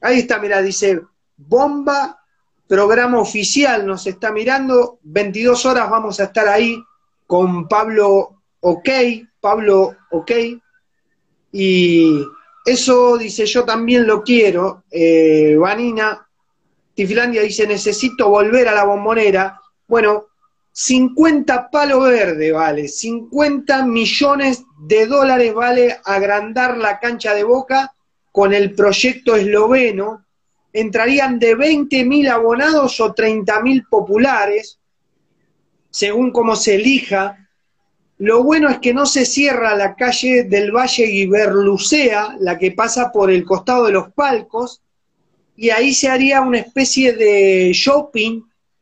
[0.02, 1.02] Ahí está, mira, dice
[1.38, 2.25] bomba
[2.68, 5.00] programa oficial nos está mirando.
[5.04, 6.82] 22 horas vamos a estar ahí
[7.28, 8.90] con Pablo OK,
[9.40, 10.32] Pablo OK.
[11.52, 12.22] Y
[12.66, 14.84] eso dice, yo también lo quiero.
[14.92, 16.28] Eh, Vanina,
[16.94, 19.62] Tiflandia dice, necesito volver a la bombonera.
[19.88, 20.26] Bueno,
[20.72, 27.96] 50 palo verde vale, 50 millones de dólares vale agrandar la cancha de boca
[28.34, 30.25] con el proyecto esloveno
[30.76, 34.78] entrarían de 20.000 abonados o 30.000 populares,
[35.90, 37.48] según cómo se elija.
[38.18, 43.14] Lo bueno es que no se cierra la calle del Valle Iberlucea, la que pasa
[43.14, 44.82] por el costado de los palcos,
[45.56, 48.42] y ahí se haría una especie de shopping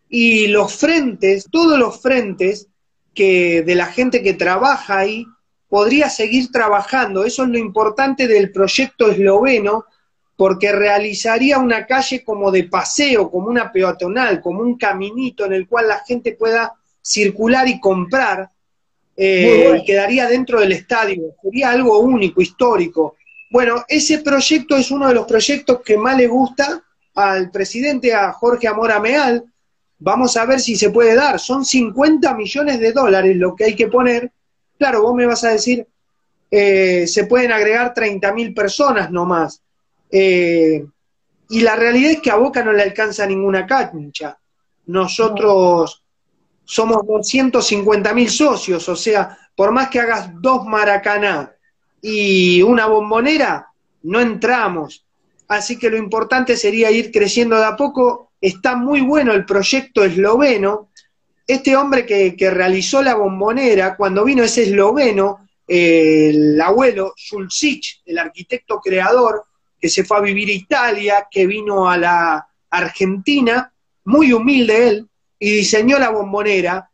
[0.09, 2.69] y los frentes, todos los frentes
[3.13, 5.27] que de la gente que trabaja ahí,
[5.69, 7.23] podría seguir trabajando.
[7.23, 9.85] Eso es lo importante del proyecto esloveno,
[10.35, 15.67] porque realizaría una calle como de paseo, como una peatonal, como un caminito en el
[15.67, 18.49] cual la gente pueda circular y comprar,
[19.15, 21.35] eh, y quedaría dentro del estadio.
[21.41, 23.15] Sería algo único, histórico.
[23.51, 28.31] Bueno, ese proyecto es uno de los proyectos que más le gusta al presidente, a
[28.31, 29.43] Jorge Amora Meal.
[29.99, 31.39] Vamos a ver si se puede dar.
[31.39, 34.31] Son 50 millones de dólares lo que hay que poner.
[34.79, 35.87] Claro, vos me vas a decir,
[36.49, 39.61] eh, se pueden agregar 30 mil personas nomás.
[40.15, 40.85] Eh,
[41.49, 44.37] y la realidad es que a Boca no le alcanza ninguna cancha.
[44.85, 46.03] Nosotros
[46.63, 51.51] somos 250 mil socios, o sea, por más que hagas dos Maracaná
[51.99, 53.69] y una bombonera,
[54.03, 55.03] no entramos.
[55.47, 58.31] Así que lo importante sería ir creciendo de a poco.
[58.39, 60.89] Está muy bueno el proyecto esloveno.
[61.47, 68.79] Este hombre que, realizó la bombonera, cuando vino ese esloveno, el abuelo Sulcic, el arquitecto
[68.79, 69.45] creador,
[69.83, 73.73] que se fue a vivir a Italia, que vino a la Argentina,
[74.05, 76.89] muy humilde él, y diseñó la bombonera.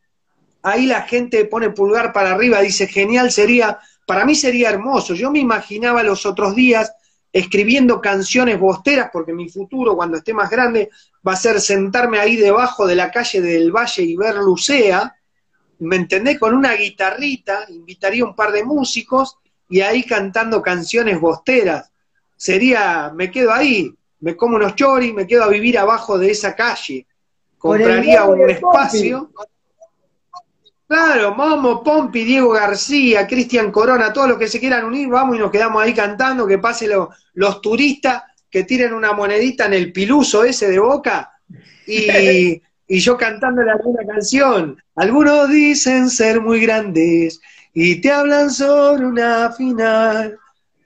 [0.64, 5.14] Ahí la gente pone pulgar para arriba, dice, genial sería, para mí sería hermoso.
[5.14, 6.92] Yo me imaginaba los otros días
[7.32, 10.90] escribiendo canciones bosteras, porque mi futuro, cuando esté más grande,
[11.28, 15.16] va a ser sentarme ahí debajo de la calle del Valle y ver Lucea,
[15.78, 16.40] ¿me entendés?
[16.40, 19.38] Con una guitarrita, invitaría un par de músicos
[19.70, 21.92] y ahí cantando canciones bosteras
[22.40, 26.56] sería, me quedo ahí, me como unos choris, me quedo a vivir abajo de esa
[26.56, 27.06] calle.
[27.58, 29.30] Compraría un espacio.
[30.88, 35.40] Claro, Momo, Pompi, Diego García, Cristian Corona, todos los que se quieran unir, vamos y
[35.40, 36.92] nos quedamos ahí cantando, que pasen
[37.34, 41.34] los turistas que tiren una monedita en el piluso ese de boca
[41.86, 44.82] y, y yo cantándole alguna canción.
[44.96, 47.42] Algunos dicen ser muy grandes
[47.74, 50.40] y te hablan sobre una final.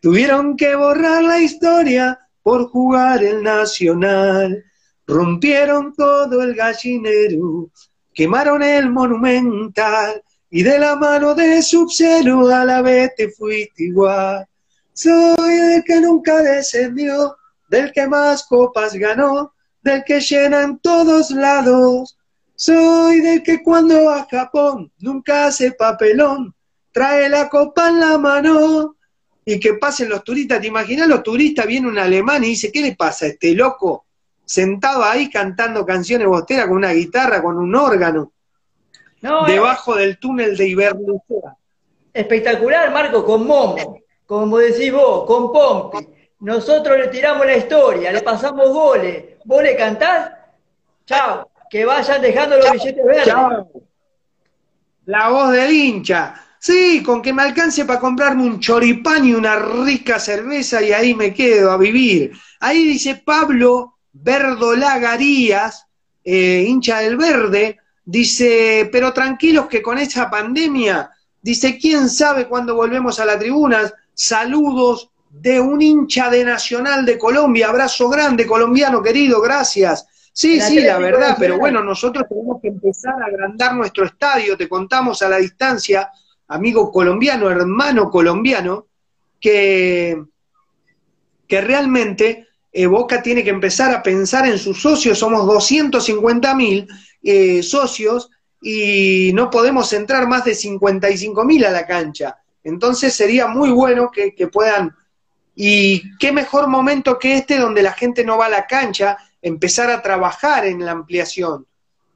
[0.03, 4.61] Tuvieron que borrar la historia por jugar el Nacional.
[5.07, 7.69] Rompieron todo el gallinero,
[8.13, 14.45] quemaron el monumental y de la mano de Subcero a la vez te fuiste igual.
[14.91, 17.37] Soy el que nunca descendió,
[17.69, 22.17] del que más copas ganó, del que llena en todos lados.
[22.55, 26.53] Soy del que cuando va a Japón nunca hace papelón,
[26.91, 28.97] trae la copa en la mano
[29.45, 30.61] y que pasen los turistas.
[30.61, 31.65] ¿Te imaginas los turistas?
[31.67, 34.05] Viene un alemán y dice, ¿qué le pasa a este loco?
[34.45, 38.31] Sentado ahí cantando canciones bosteras con una guitarra, con un órgano,
[39.47, 41.55] debajo del túnel de Iberlucea.
[42.13, 46.07] Espectacular, Marco, con Momo, como decís vos, con Pompi.
[46.41, 49.23] Nosotros le tiramos la historia, le pasamos goles.
[49.45, 50.31] ¿Vos le cantás?
[51.05, 51.49] Chao.
[51.69, 53.33] Que vayan dejando los billetes verdes.
[55.05, 56.35] La voz del hincha.
[56.63, 61.13] Sí, con que me alcance para comprarme un choripán y una rica cerveza y ahí
[61.13, 62.31] me quedo a vivir.
[62.61, 65.87] Ahí dice Pablo Verdolagarías,
[66.23, 71.11] eh, hincha del verde, dice, pero tranquilos que con esta pandemia,
[71.41, 73.93] dice, ¿quién sabe cuándo volvemos a las tribunas?
[74.13, 80.07] Saludos de un hincha de Nacional de Colombia, abrazo grande, colombiano querido, gracias.
[80.31, 84.69] Sí, sí, la verdad, pero bueno, nosotros tenemos que empezar a agrandar nuestro estadio, te
[84.69, 86.09] contamos a la distancia,
[86.47, 88.87] amigo colombiano, hermano colombiano,
[89.39, 90.21] que,
[91.47, 96.87] que realmente eh, Boca tiene que empezar a pensar en sus socios, somos 250 mil
[97.21, 98.29] eh, socios
[98.61, 102.37] y no podemos entrar más de 55 mil a la cancha.
[102.63, 104.95] Entonces sería muy bueno que, que puedan,
[105.55, 109.91] y qué mejor momento que este donde la gente no va a la cancha, empezar
[109.91, 111.67] a trabajar en la ampliación.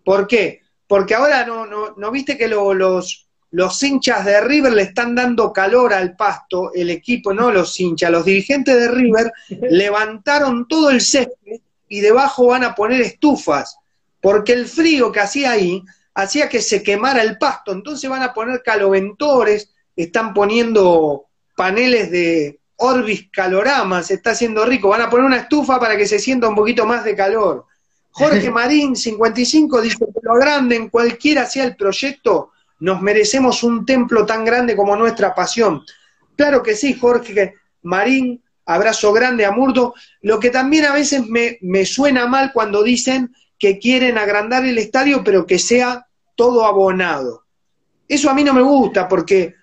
[0.04, 0.62] ¿Por qué?
[0.88, 5.54] Porque ahora no, no, no viste que los, los hinchas de River le están dando
[5.54, 9.32] calor al pasto, el equipo, no los hinchas, los dirigentes de River
[9.70, 13.78] levantaron todo el césped y debajo van a poner estufas,
[14.22, 15.82] porque el frío que hacía ahí
[16.14, 21.26] hacía que se quemara el pasto, entonces van a poner caloventores, están poniendo
[21.56, 24.90] paneles de, Orbis Calorama, se está haciendo rico.
[24.90, 27.66] Van a poner una estufa para que se sienta un poquito más de calor.
[28.12, 33.86] Jorge Marín, 55, dice que lo grande, en cualquiera sea el proyecto, nos merecemos un
[33.86, 35.84] templo tan grande como nuestra pasión.
[36.36, 39.96] Claro que sí, Jorge Marín, abrazo grande a Murdo.
[40.22, 45.24] Lo que también a veces me, suena mal cuando dicen que quieren agrandar el estadio,
[45.24, 47.46] pero que sea todo abonado.
[48.08, 49.56] Eso a mí no me gusta porque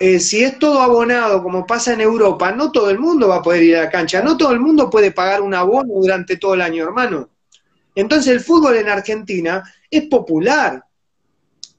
[0.00, 3.42] eh, si es todo abonado como pasa en Europa, no todo el mundo va a
[3.42, 6.54] poder ir a la cancha, no todo el mundo puede pagar un abono durante todo
[6.54, 7.28] el año, hermano.
[7.94, 10.84] Entonces el fútbol en Argentina es popular,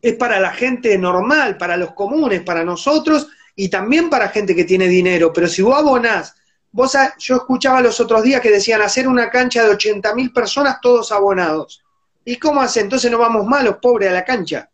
[0.06, 4.64] es para la gente normal, para los comunes, para nosotros y también para gente que
[4.64, 5.34] tiene dinero.
[5.34, 6.36] Pero si vos abonás,
[6.72, 10.80] vos, yo escuchaba los otros días que decían hacer una cancha de 80 mil personas
[10.80, 11.84] todos abonados.
[12.24, 12.82] ¿Y cómo hace?
[12.82, 14.70] Entonces no vamos mal los pobres a la cancha.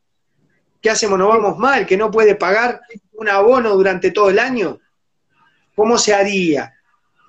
[0.81, 1.17] ¿Qué hacemos?
[1.17, 1.85] ¿No vamos mal?
[1.85, 2.81] ¿Que no puede pagar
[3.13, 4.79] un abono durante todo el año?
[5.73, 6.73] ¿Cómo se haría?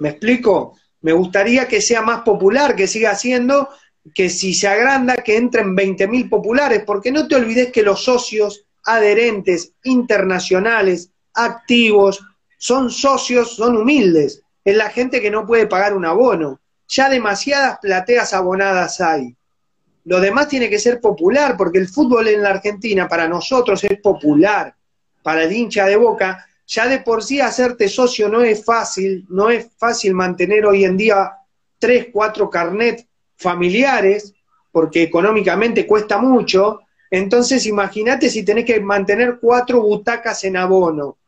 [0.00, 0.76] ¿Me explico?
[1.02, 3.68] Me gustaría que sea más popular, que siga siendo,
[4.14, 8.64] que si se agranda, que entren 20.000 populares, porque no te olvides que los socios
[8.84, 12.20] adherentes internacionales, activos,
[12.58, 14.42] son socios, son humildes.
[14.64, 16.60] Es la gente que no puede pagar un abono.
[16.88, 19.34] Ya demasiadas plateas abonadas hay.
[20.04, 24.00] Lo demás tiene que ser popular, porque el fútbol en la Argentina para nosotros es
[24.00, 24.74] popular,
[25.22, 26.46] para el hincha de boca.
[26.66, 30.96] Ya de por sí hacerte socio no es fácil, no es fácil mantener hoy en
[30.96, 31.32] día
[31.78, 33.06] tres, cuatro carnet
[33.42, 34.34] familiares,
[34.70, 36.80] porque económicamente cuesta mucho.
[37.10, 41.18] Entonces, imagínate si tenés que mantener cuatro butacas en abono.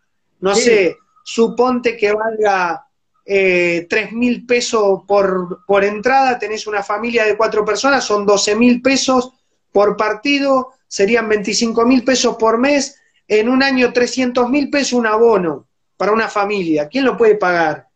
[0.40, 2.86] No sé, suponte que valga
[3.26, 8.54] eh, tres mil pesos por, por entrada, tenés una familia de cuatro personas, son 12
[8.56, 9.32] mil pesos
[9.72, 15.06] por partido, serían 25 mil pesos por mes, en un año 300 mil pesos un
[15.06, 16.88] abono para una familia.
[16.88, 17.88] ¿Quién lo puede pagar?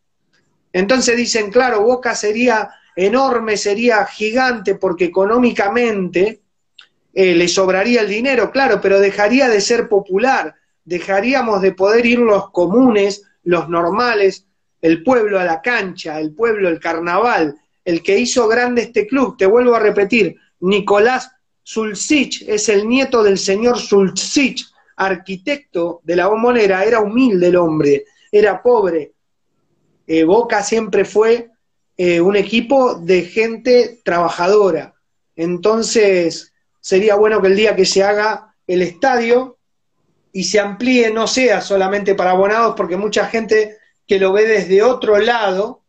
[0.73, 6.41] Entonces dicen, claro, Boca sería enorme, sería gigante porque económicamente
[7.15, 12.19] eh, le sobraría el dinero, claro, pero dejaría de ser popular, dejaríamos de poder ir
[12.19, 14.47] los comunes, los normales,
[14.83, 19.37] el pueblo a la cancha, el pueblo, el carnaval, el que hizo grande este club,
[19.37, 21.31] te vuelvo a repetir, Nicolás
[21.63, 28.07] Sulcich es el nieto del señor Sulcich, arquitecto de la bombonera, era humilde el hombre,
[28.33, 29.13] era pobre.
[30.05, 31.53] Eh, Boca siempre fue
[32.01, 34.95] eh, un equipo de gente trabajadora.
[35.35, 39.59] Entonces, sería bueno que el día que se haga el estadio
[40.33, 44.81] y se amplíe, no sea solamente para abonados, porque mucha gente que lo ve desde
[44.81, 45.83] otro lado,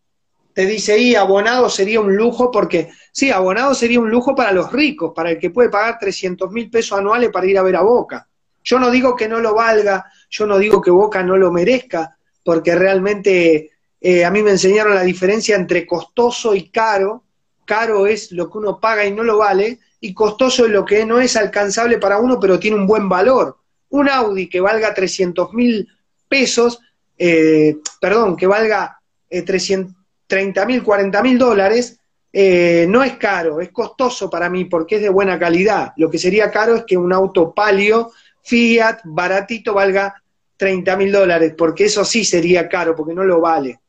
[0.53, 4.71] te dice, y abonado sería un lujo, porque sí, abonado sería un lujo para los
[4.71, 7.81] ricos, para el que puede pagar 300 mil pesos anuales para ir a ver a
[7.81, 8.27] Boca.
[8.63, 12.17] Yo no digo que no lo valga, yo no digo que Boca no lo merezca,
[12.43, 13.69] porque realmente
[14.01, 17.23] eh, a mí me enseñaron la diferencia entre costoso y caro.
[17.65, 21.05] Caro es lo que uno paga y no lo vale, y costoso es lo que
[21.05, 23.57] no es alcanzable para uno, pero tiene un buen valor.
[23.89, 25.87] Un Audi que valga 300 mil
[26.27, 26.79] pesos
[27.21, 28.97] eh, perdón, que valga
[29.29, 31.99] eh, 30 mil, 40 mil dólares,
[32.31, 35.91] eh, no es caro, es costoso para mí porque es de buena calidad.
[35.97, 40.23] Lo que sería caro es que un auto palio, Fiat, baratito, valga
[40.55, 43.79] 30 mil dólares, porque eso sí sería caro, porque no lo vale.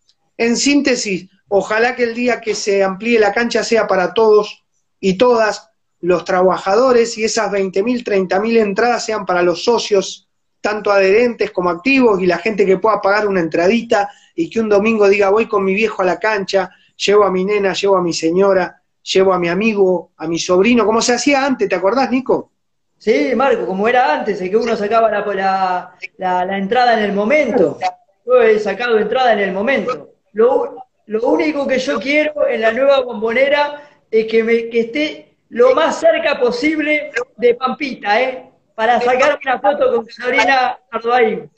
[0.40, 4.64] En síntesis, ojalá que el día que se amplíe la cancha sea para todos
[4.98, 5.68] y todas,
[6.00, 10.30] los trabajadores y esas 20.000, 30.000 entradas sean para los socios,
[10.62, 14.70] tanto adherentes como activos, y la gente que pueda pagar una entradita y que un
[14.70, 18.02] domingo diga voy con mi viejo a la cancha, llevo a mi nena, llevo a
[18.02, 22.10] mi señora, llevo a mi amigo, a mi sobrino, como se hacía antes, ¿te acordás,
[22.10, 22.50] Nico?
[22.96, 27.78] Sí, Marco, como era antes, que uno sacaba la, la, entrada en el momento.
[28.24, 30.09] Yo he sacado entrada en el momento.
[30.32, 35.36] Lo, lo único que yo quiero en la nueva bombonera es que, me, que esté
[35.48, 38.50] lo más cerca posible de Pampita, ¿eh?
[38.74, 41.50] Para sacar una foto con Carolina Ardoaín.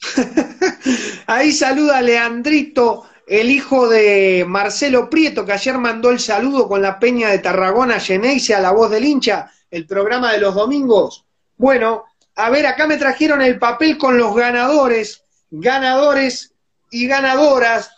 [1.26, 6.98] Ahí saluda Leandrito, el hijo de Marcelo Prieto, que ayer mandó el saludo con la
[6.98, 11.24] peña de Tarragona, Geneise, a la voz del hincha el programa de los domingos.
[11.56, 12.04] Bueno,
[12.34, 16.54] a ver, acá me trajeron el papel con los ganadores, ganadores
[16.90, 17.90] y ganadoras,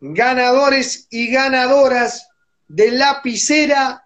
[0.00, 2.28] ganadores y ganadoras
[2.68, 4.04] de lapicera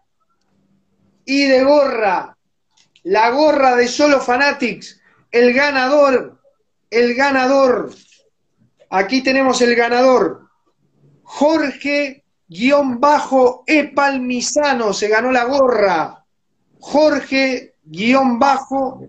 [1.24, 2.36] y de gorra.
[3.04, 6.40] La gorra de Solo Fanatics, el ganador,
[6.90, 7.92] el ganador.
[8.90, 10.48] Aquí tenemos el ganador.
[11.24, 12.22] Jorge-E
[13.94, 16.24] Palmisano se ganó la gorra.
[16.78, 19.08] Jorge guion bajo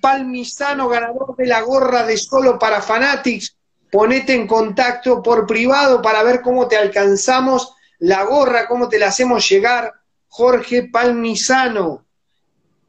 [0.00, 3.55] Palmisano, ganador de la gorra de Solo para Fanatics.
[3.90, 9.08] Ponete en contacto por privado para ver cómo te alcanzamos la gorra, cómo te la
[9.08, 9.92] hacemos llegar.
[10.28, 12.06] Jorge Palmisano,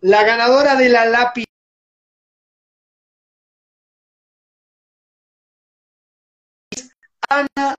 [0.02, 1.46] la ganadora de la lápiz.
[7.30, 7.76] Ana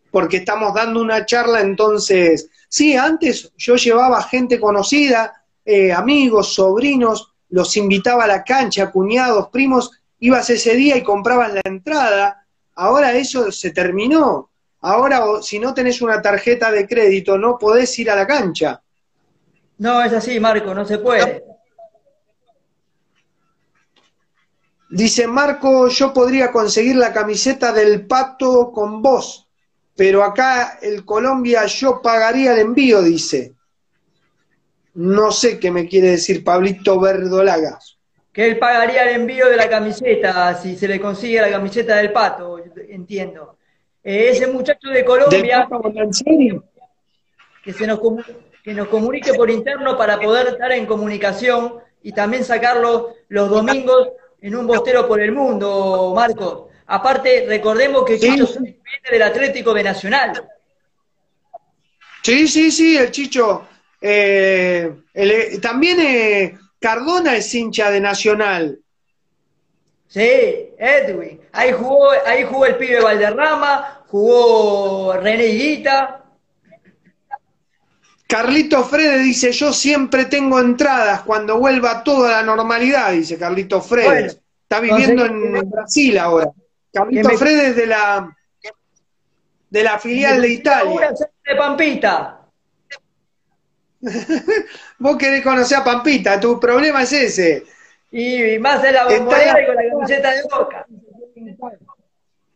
[0.10, 7.34] porque estamos dando una charla, entonces, sí, antes yo llevaba gente conocida, eh, amigos, sobrinos,
[7.50, 9.92] los invitaba a la cancha, cuñados, primos,
[10.26, 12.46] ibas ese día y comprabas la entrada,
[12.76, 14.52] ahora eso se terminó,
[14.82, 18.82] ahora si no tenés una tarjeta de crédito no podés ir a la cancha.
[19.78, 21.44] No, es así, Marco, no se puede.
[24.90, 29.44] Dice Marco, yo podría conseguir la camiseta del pato con vos
[29.96, 33.54] pero acá el Colombia yo pagaría el envío, dice.
[34.96, 37.93] No sé qué me quiere decir Pablito Verdolagas.
[38.34, 42.12] Que él pagaría el envío de la camiseta si se le consigue la camiseta del
[42.12, 42.60] pato,
[42.90, 43.58] entiendo.
[44.04, 45.68] Eh, ese muchacho de Colombia
[47.64, 48.00] que, se nos,
[48.64, 54.10] que nos comunique por interno para poder estar en comunicación y también sacarlo los domingos
[54.42, 56.70] en un bostero por el mundo, Marco.
[56.88, 60.50] Aparte, recordemos que Chicho viene del Atlético de Nacional.
[62.22, 63.68] Sí, sí, sí, el Chicho.
[64.02, 64.94] Eh,
[65.62, 68.78] también eh, Cardona es hincha de Nacional.
[70.10, 71.40] Sí, Edwin.
[71.54, 76.26] Ahí jugó, ahí jugó el pibe Valderrama, jugó René Higuita.
[78.28, 84.42] Carlito Frede dice, yo siempre tengo entradas cuando vuelva toda la normalidad, dice Carlito Frede.
[84.64, 86.52] Está viviendo en Brasil ahora.
[86.92, 88.38] Carlito Fredes de la,
[89.70, 91.14] de la filial de Italia.
[91.46, 92.43] De Pampita.
[95.00, 97.64] Vos querés conocer a Pampita, tu problema es ese.
[98.12, 100.86] Y más de la bombonera y con la camiseta de boca.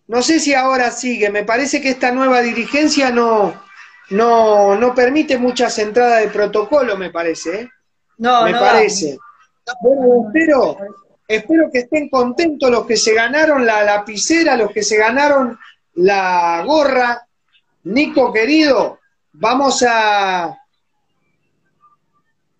[0.07, 3.53] No sé si ahora sigue, me parece que esta nueva dirigencia no,
[4.09, 7.61] no, no permite muchas entradas de protocolo, me parece.
[7.61, 7.69] ¿eh?
[8.17, 9.17] No, me parece.
[9.81, 10.77] Bueno, espero,
[11.27, 15.59] espero que estén contentos los que se ganaron la lapicera, los que se ganaron
[15.95, 17.27] la gorra.
[17.83, 18.99] Nico, querido,
[19.33, 20.57] vamos a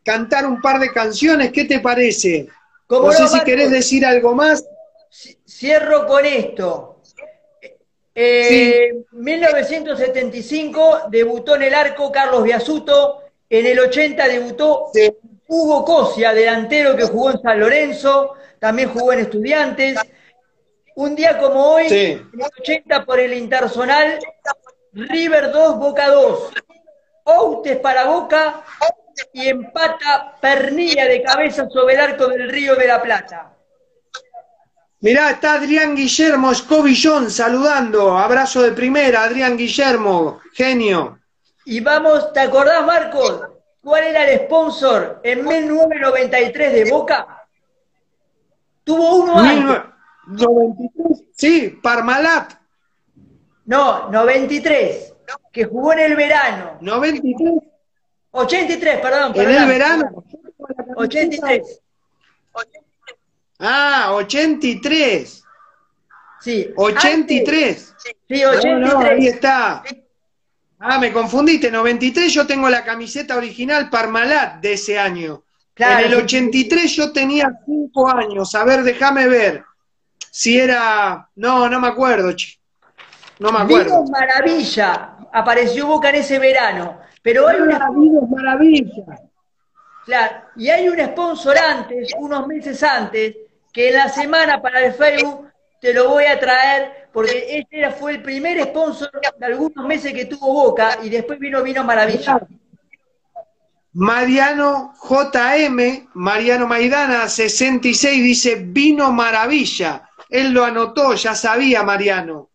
[0.07, 1.51] cantar un par de canciones.
[1.51, 2.47] ¿Qué te parece?
[2.89, 4.65] No sé si querés decir algo más.
[5.45, 7.01] Cierro con esto.
[8.15, 14.91] Eh, 1975 debutó en el arco Carlos Biasuto, en el 80 debutó
[15.47, 19.99] Hugo Cosia, delantero que jugó en San Lorenzo, también jugó en Estudiantes.
[20.95, 24.17] Un día como hoy, en el 80 por el Intersonal,
[24.93, 26.53] River 2, Boca 2.
[27.25, 28.63] Outes para Boca
[29.33, 33.53] y empata Pernilla de cabeza sobre el arco del Río de la Plata.
[34.99, 38.17] Mirá, está Adrián Guillermo Escobillón saludando.
[38.17, 41.19] Abrazo de primera, Adrián Guillermo, genio.
[41.65, 43.41] Y vamos, ¿te acordás, Marcos?
[43.83, 47.45] ¿Cuál era el sponsor en 1993 de Boca?
[48.83, 49.83] Tuvo uno antes.
[50.27, 52.53] 93, sí, Parmalat.
[53.65, 55.13] No, 93,
[55.51, 56.77] que jugó en el verano.
[56.81, 57.66] 93.
[58.37, 59.31] 83, perdón.
[59.35, 60.23] ¿En el verano?
[60.95, 61.81] 83.
[63.59, 65.43] Ah, 83.
[66.39, 66.71] Sí.
[66.75, 67.95] 83.
[68.27, 68.95] sí, 83.
[69.09, 69.83] ahí está.
[70.79, 71.71] Ah, me confundiste.
[71.71, 75.43] 93 yo tengo la camiseta original Parmalat de ese año.
[75.75, 78.53] en el 83 yo tenía 5 años.
[78.53, 79.63] A ver, déjame ver.
[80.29, 81.27] Si era.
[81.35, 82.31] No, no me acuerdo,
[83.39, 84.03] No me acuerdo.
[84.03, 85.15] Vinos Maravilla.
[85.33, 86.99] Apareció Boca en ese verano.
[87.27, 87.91] Pero hay una.
[88.29, 89.19] Maravilla.
[90.05, 93.35] Claro, y hay un sponsor antes, unos meses antes,
[93.73, 95.51] que en la semana para el Facebook
[95.81, 100.23] te lo voy a traer, porque este fue el primer sponsor de algunos meses que
[100.23, 102.39] tuvo Boca y después vino Vino Maravilla.
[103.91, 110.09] Mariano JM, Mariano Maidana, 66, dice Vino Maravilla.
[110.29, 112.47] Él lo anotó, ya sabía Mariano.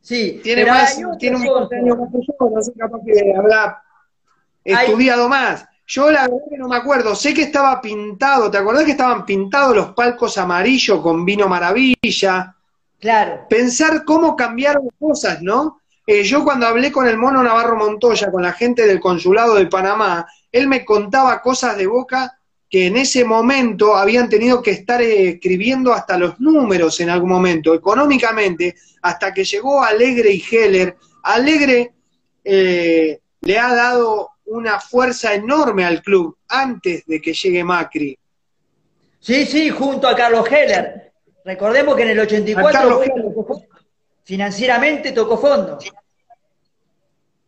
[0.00, 1.42] Sí, tiene más, tiene un
[1.74, 3.82] años más que yo, no sé capaz que habrá
[4.64, 5.66] estudiado más.
[5.86, 9.24] Yo la verdad que no me acuerdo, sé que estaba pintado, ¿te acordás que estaban
[9.24, 12.54] pintados los palcos amarillos con vino maravilla?
[13.00, 13.46] Claro.
[13.48, 15.80] Pensar cómo cambiaron cosas, ¿no?
[16.06, 19.66] Eh, yo cuando hablé con el mono Navarro Montoya, con la gente del consulado de
[19.66, 22.38] Panamá, él me contaba cosas de Boca
[22.68, 27.74] que en ese momento habían tenido que estar escribiendo hasta los números en algún momento,
[27.74, 30.96] económicamente, hasta que llegó Alegre y Heller.
[31.24, 31.92] Alegre
[32.44, 38.18] eh, le ha dado una fuerza enorme al club antes de que llegue Macri.
[39.20, 41.12] Sí, sí, junto a Carlos Heller.
[41.44, 43.02] Recordemos que en el 84
[44.24, 45.78] financieramente tocó fondo.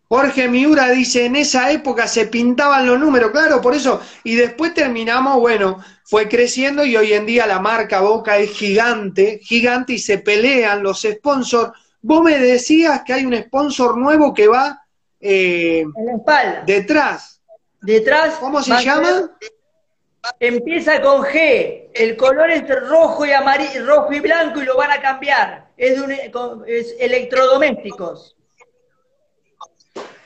[0.09, 4.75] Jorge Miura dice, en esa época se pintaban los números, claro, por eso, y después
[4.75, 9.99] terminamos, bueno, fue creciendo y hoy en día la marca Boca es gigante, gigante y
[9.99, 11.73] se pelean los sponsors.
[12.03, 14.82] Vos me decías que hay un sponsor nuevo que va
[15.23, 16.63] eh, en la espalda.
[16.67, 17.41] Detrás.
[17.81, 18.35] Detrás.
[18.35, 19.31] ¿Cómo se llama?
[20.39, 21.91] empieza con G.
[21.95, 25.69] El color es rojo y amarillo, rojo y blanco y lo van a cambiar.
[25.77, 26.31] Es, de
[26.67, 28.37] es electrodomésticos.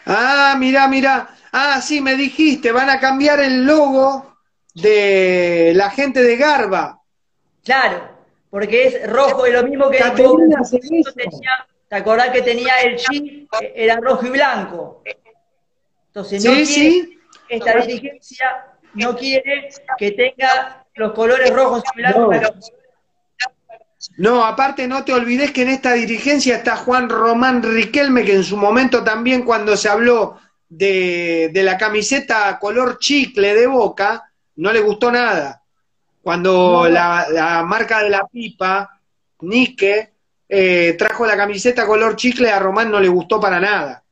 [0.05, 1.28] Ah, mira, mira.
[1.53, 4.36] Ah, sí, me dijiste, van a cambiar el logo
[4.74, 7.01] de la gente de Garba.
[7.64, 8.09] Claro,
[8.51, 10.12] porque es rojo, y lo mismo que el
[11.89, 13.49] ¿Te acordás que tenía el chip?
[13.74, 15.03] Era rojo y blanco.
[16.09, 17.18] Entonces, no quiere,
[17.49, 19.68] esta dirigencia no quiere
[19.99, 22.72] que tenga los colores rojos y blancos.
[24.18, 24.45] No.
[24.45, 28.57] aparte no te olvides que en esta dirigencia está Juan Román Riquelme, que en su
[28.57, 34.80] momento también cuando se habló de, de la camiseta color chicle de Boca, no le
[34.80, 35.62] gustó nada.
[36.22, 39.01] Cuando la, la marca de la pipa,
[39.41, 40.15] Nike,
[40.49, 44.03] eh, trajo la camiseta color chicle, a Román no le gustó para nada.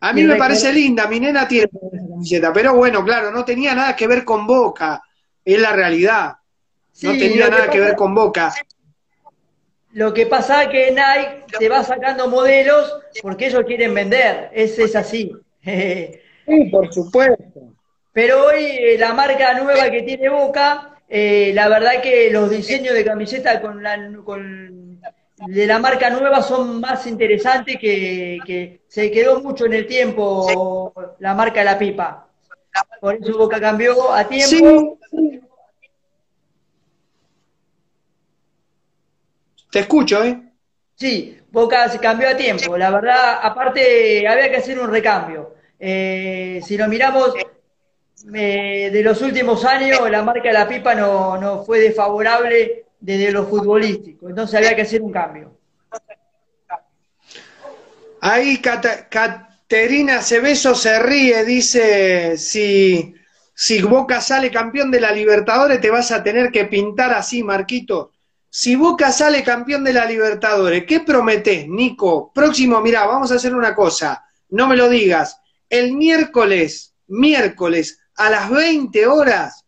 [0.00, 3.74] A mí me parece linda, mi nena tiene esa camiseta, pero bueno, claro, no tenía
[3.74, 5.02] nada que ver con Boca,
[5.44, 6.34] es la realidad.
[7.02, 8.54] No tenía nada que, ver con Boca.
[9.92, 14.78] Lo que pasa es que Nike se va sacando modelos porque ellos quieren vender, es,
[14.78, 15.32] es así.
[15.64, 17.74] sí, por supuesto.
[18.12, 22.94] Pero hoy eh, la marca nueva que tiene Boca, eh, la verdad que los diseños
[22.94, 24.83] de camiseta con, la, con
[25.36, 31.34] de la marca nueva son más interesantes que, se quedó mucho en el tiempo la
[31.34, 32.28] marca de la pipa.
[33.00, 34.98] Por eso Boca cambió a tiempo.
[39.70, 40.40] Te escucho, ¿eh?
[40.94, 42.76] Sí, Boca se cambió a tiempo.
[42.76, 45.54] La verdad, aparte, había que hacer un recambio.
[45.78, 47.34] eh, si lo miramos
[48.32, 53.32] eh, de los últimos años, la marca de la pipa no, no fue desfavorable desde
[53.32, 55.58] lo futbolístico, entonces había que hacer un cambio.
[58.22, 63.14] Ahí Caterina Cebeso se ríe, dice, si,
[63.54, 68.12] si Boca sale campeón de la Libertadores te vas a tener que pintar así, Marquito.
[68.48, 72.32] Si Boca sale campeón de la Libertadores, ¿qué prometés, Nico?
[72.32, 75.38] Próximo, mira, vamos a hacer una cosa, no me lo digas.
[75.68, 79.63] El miércoles, miércoles, a las 20 horas,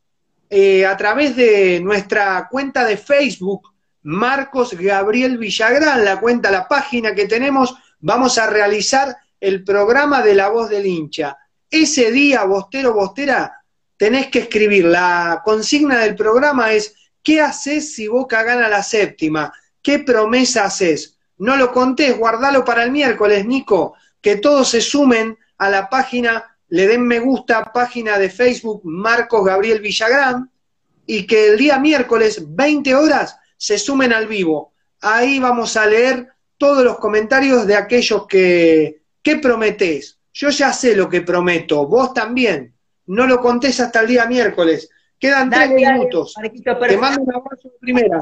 [0.49, 3.73] eh, a través de nuestra cuenta de Facebook,
[4.03, 10.35] Marcos Gabriel Villagrán, la cuenta, la página que tenemos, vamos a realizar el programa de
[10.35, 11.37] la voz del hincha.
[11.71, 13.63] Ese día, Bostero, Bostera,
[13.97, 14.85] tenés que escribir.
[14.85, 19.53] La consigna del programa es, ¿qué haces si Boca gana la séptima?
[19.83, 21.19] ¿Qué promesa haces?
[21.39, 26.56] No lo contés, guardalo para el miércoles, Nico, que todos se sumen a la página,
[26.69, 30.51] le den me gusta, página de Facebook Marcos Gabriel Villagrán,
[31.07, 34.73] y que el día miércoles, 20 horas, se sumen al vivo.
[35.01, 40.19] Ahí vamos a leer todos los comentarios de aquellos que, ¿qué prometés?
[40.33, 42.75] Yo ya sé lo que prometo, vos también.
[43.07, 44.91] No lo contés hasta el día miércoles.
[45.19, 46.35] Quedan tres minutos.
[46.63, 48.21] Te mando un abrazo de.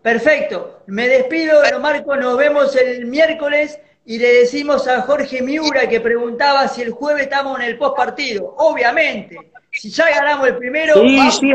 [0.00, 0.82] Perfecto.
[0.86, 2.16] Me despido, Marco.
[2.16, 7.22] Nos vemos el miércoles y le decimos a Jorge Miura que preguntaba si el jueves
[7.22, 8.54] estamos en el post partido.
[8.58, 9.52] Obviamente.
[9.72, 10.94] Si ya ganamos el primero,
[11.30, 11.52] sí,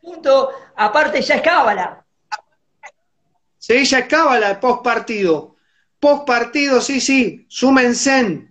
[0.00, 0.48] puntos.
[0.76, 2.04] Aparte, ya es cábala.
[3.58, 5.56] Sí, ya acaba la post partido.
[5.98, 8.48] Post partido, sí, sí, súmense.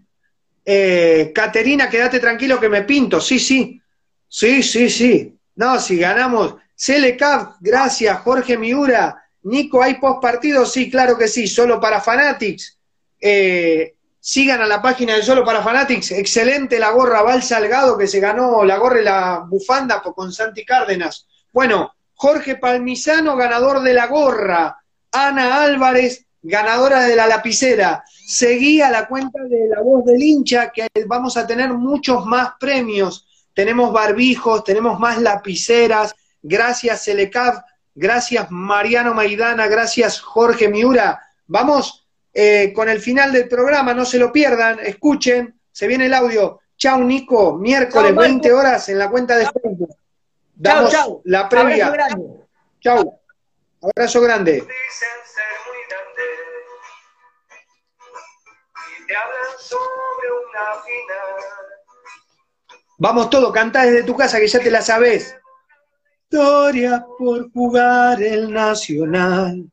[0.65, 3.81] Eh, Caterina, quédate tranquilo que me pinto, sí, sí.
[4.27, 5.37] Sí, sí, sí.
[5.55, 6.55] No, si ganamos.
[6.75, 8.19] Selecap, gracias.
[8.21, 9.23] Jorge Miura.
[9.43, 10.65] Nico, ¿hay post partido?
[10.65, 12.80] Sí, claro que sí, solo para Fanatics.
[13.21, 16.11] Eh, sigan a la página de Solo para Fanatics.
[16.11, 20.65] Excelente la gorra Val Salgado que se ganó la gorra y la bufanda con Santi
[20.65, 21.27] Cárdenas.
[21.53, 24.77] Bueno, Jorge Palmisano, ganador de la gorra.
[25.11, 28.03] Ana Álvarez, ganadora de la lapicera.
[28.27, 32.53] Seguí a la cuenta de La Voz del Hincha, que vamos a tener muchos más
[32.59, 33.27] premios.
[33.53, 36.15] Tenemos barbijos, tenemos más lapiceras.
[36.41, 37.63] Gracias, Selecav.
[37.93, 39.67] Gracias, Mariano Maidana.
[39.67, 41.21] Gracias, Jorge Miura.
[41.47, 42.00] Vamos
[42.33, 44.79] eh, con el final del programa, no se lo pierdan.
[44.79, 46.61] Escuchen, se viene el audio.
[46.77, 47.57] Chau, Nico.
[47.57, 49.95] Miércoles, 20 horas en la cuenta de Facebook.
[50.55, 51.93] Damos la previa.
[52.79, 53.19] Chau.
[53.81, 54.67] Abrazo grande.
[62.97, 65.35] Vamos todo, cantá desde tu casa que ya te la sabes.
[66.29, 69.65] Historia por jugar el Nacional.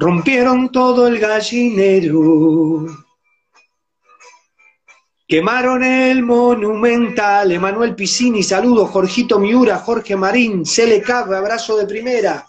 [0.00, 2.86] Rompieron todo el gallinero.
[5.28, 12.46] Quemaron el monumental, Emanuel Piscini, saludos, Jorgito Miura, Jorge Marín, Cele abrazo de primera.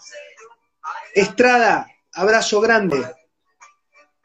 [1.14, 3.04] Estrada, abrazo grande.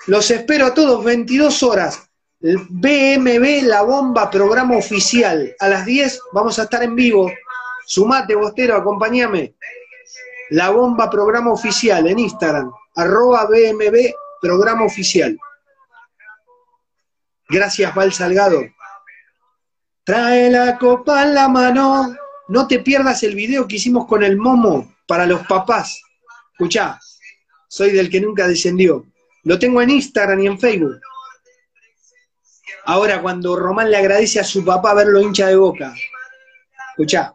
[0.05, 2.09] Los espero a todos, 22 horas.
[2.39, 5.53] BMB La Bomba, programa oficial.
[5.59, 7.29] A las 10 vamos a estar en vivo.
[7.85, 9.55] Sumate, Bostero, acompáñame.
[10.51, 12.71] La Bomba, programa oficial en Instagram.
[12.97, 15.37] Arroba BMB, programa oficial.
[17.47, 18.63] Gracias, Val Salgado.
[20.03, 22.15] Trae la copa en la mano.
[22.47, 26.01] No te pierdas el video que hicimos con el Momo para los papás.
[26.53, 26.99] Escuchá,
[27.67, 29.05] soy del que nunca descendió.
[29.43, 30.99] Lo tengo en Instagram y en Facebook.
[32.85, 35.93] Ahora, cuando Román le agradece a su papá verlo hincha de boca.
[36.91, 37.31] Escuchá.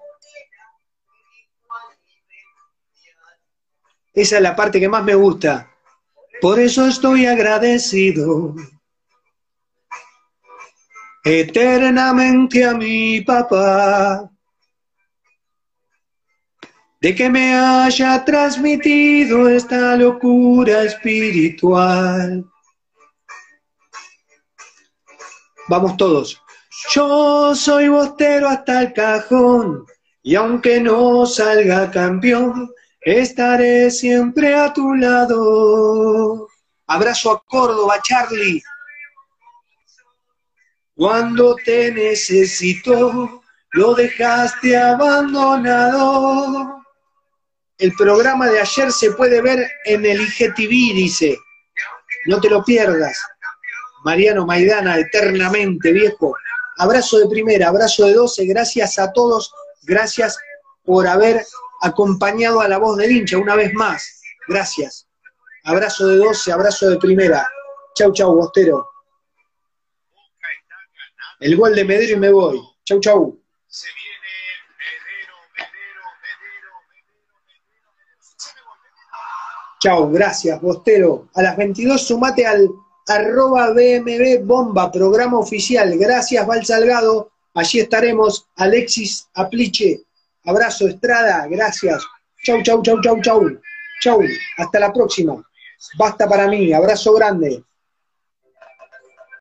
[4.14, 5.70] Esa es la parte que más me gusta.
[6.40, 8.54] Por eso estoy agradecido
[11.24, 14.28] eternamente a mi papá,
[17.00, 22.44] de que me haya transmitido esta locura espiritual.
[25.68, 26.40] Vamos todos.
[26.90, 29.84] Yo soy bostero hasta el cajón
[30.22, 32.70] y aunque no salga campeón,
[33.02, 36.48] estaré siempre a tu lado.
[36.86, 38.62] Abrazo a Córdoba, Charlie.
[40.94, 43.42] Cuando te necesito,
[43.72, 46.82] lo dejaste abandonado.
[47.78, 51.36] El programa de ayer se puede ver en el IGTV, dice.
[52.26, 53.18] No te lo pierdas.
[54.04, 56.36] Mariano Maidana, eternamente, viejo.
[56.78, 58.46] Abrazo de primera, abrazo de doce.
[58.46, 59.52] Gracias a todos.
[59.82, 60.38] Gracias
[60.84, 61.44] por haber
[61.82, 64.22] acompañado a la voz del hincha una vez más.
[64.48, 65.08] Gracias.
[65.64, 67.46] Abrazo de doce, abrazo de primera.
[67.94, 68.88] Chau, chau, Bostero.
[71.40, 72.60] El gol de Medero y me voy.
[72.84, 73.38] Chau, chau.
[79.80, 81.28] Chau, gracias, Bostero.
[81.34, 82.68] A las 22 sumate al
[83.08, 85.98] arroba BMB Bomba, programa oficial.
[85.98, 87.32] Gracias, Val Salgado.
[87.54, 88.46] Allí estaremos.
[88.56, 90.04] Alexis Apliche.
[90.44, 91.46] Abrazo, Estrada.
[91.48, 92.02] Gracias.
[92.44, 93.50] Chau, chau, chau, chau, chau.
[94.00, 94.20] Chau.
[94.56, 95.42] Hasta la próxima.
[95.96, 96.72] Basta para mí.
[96.72, 97.64] Abrazo grande.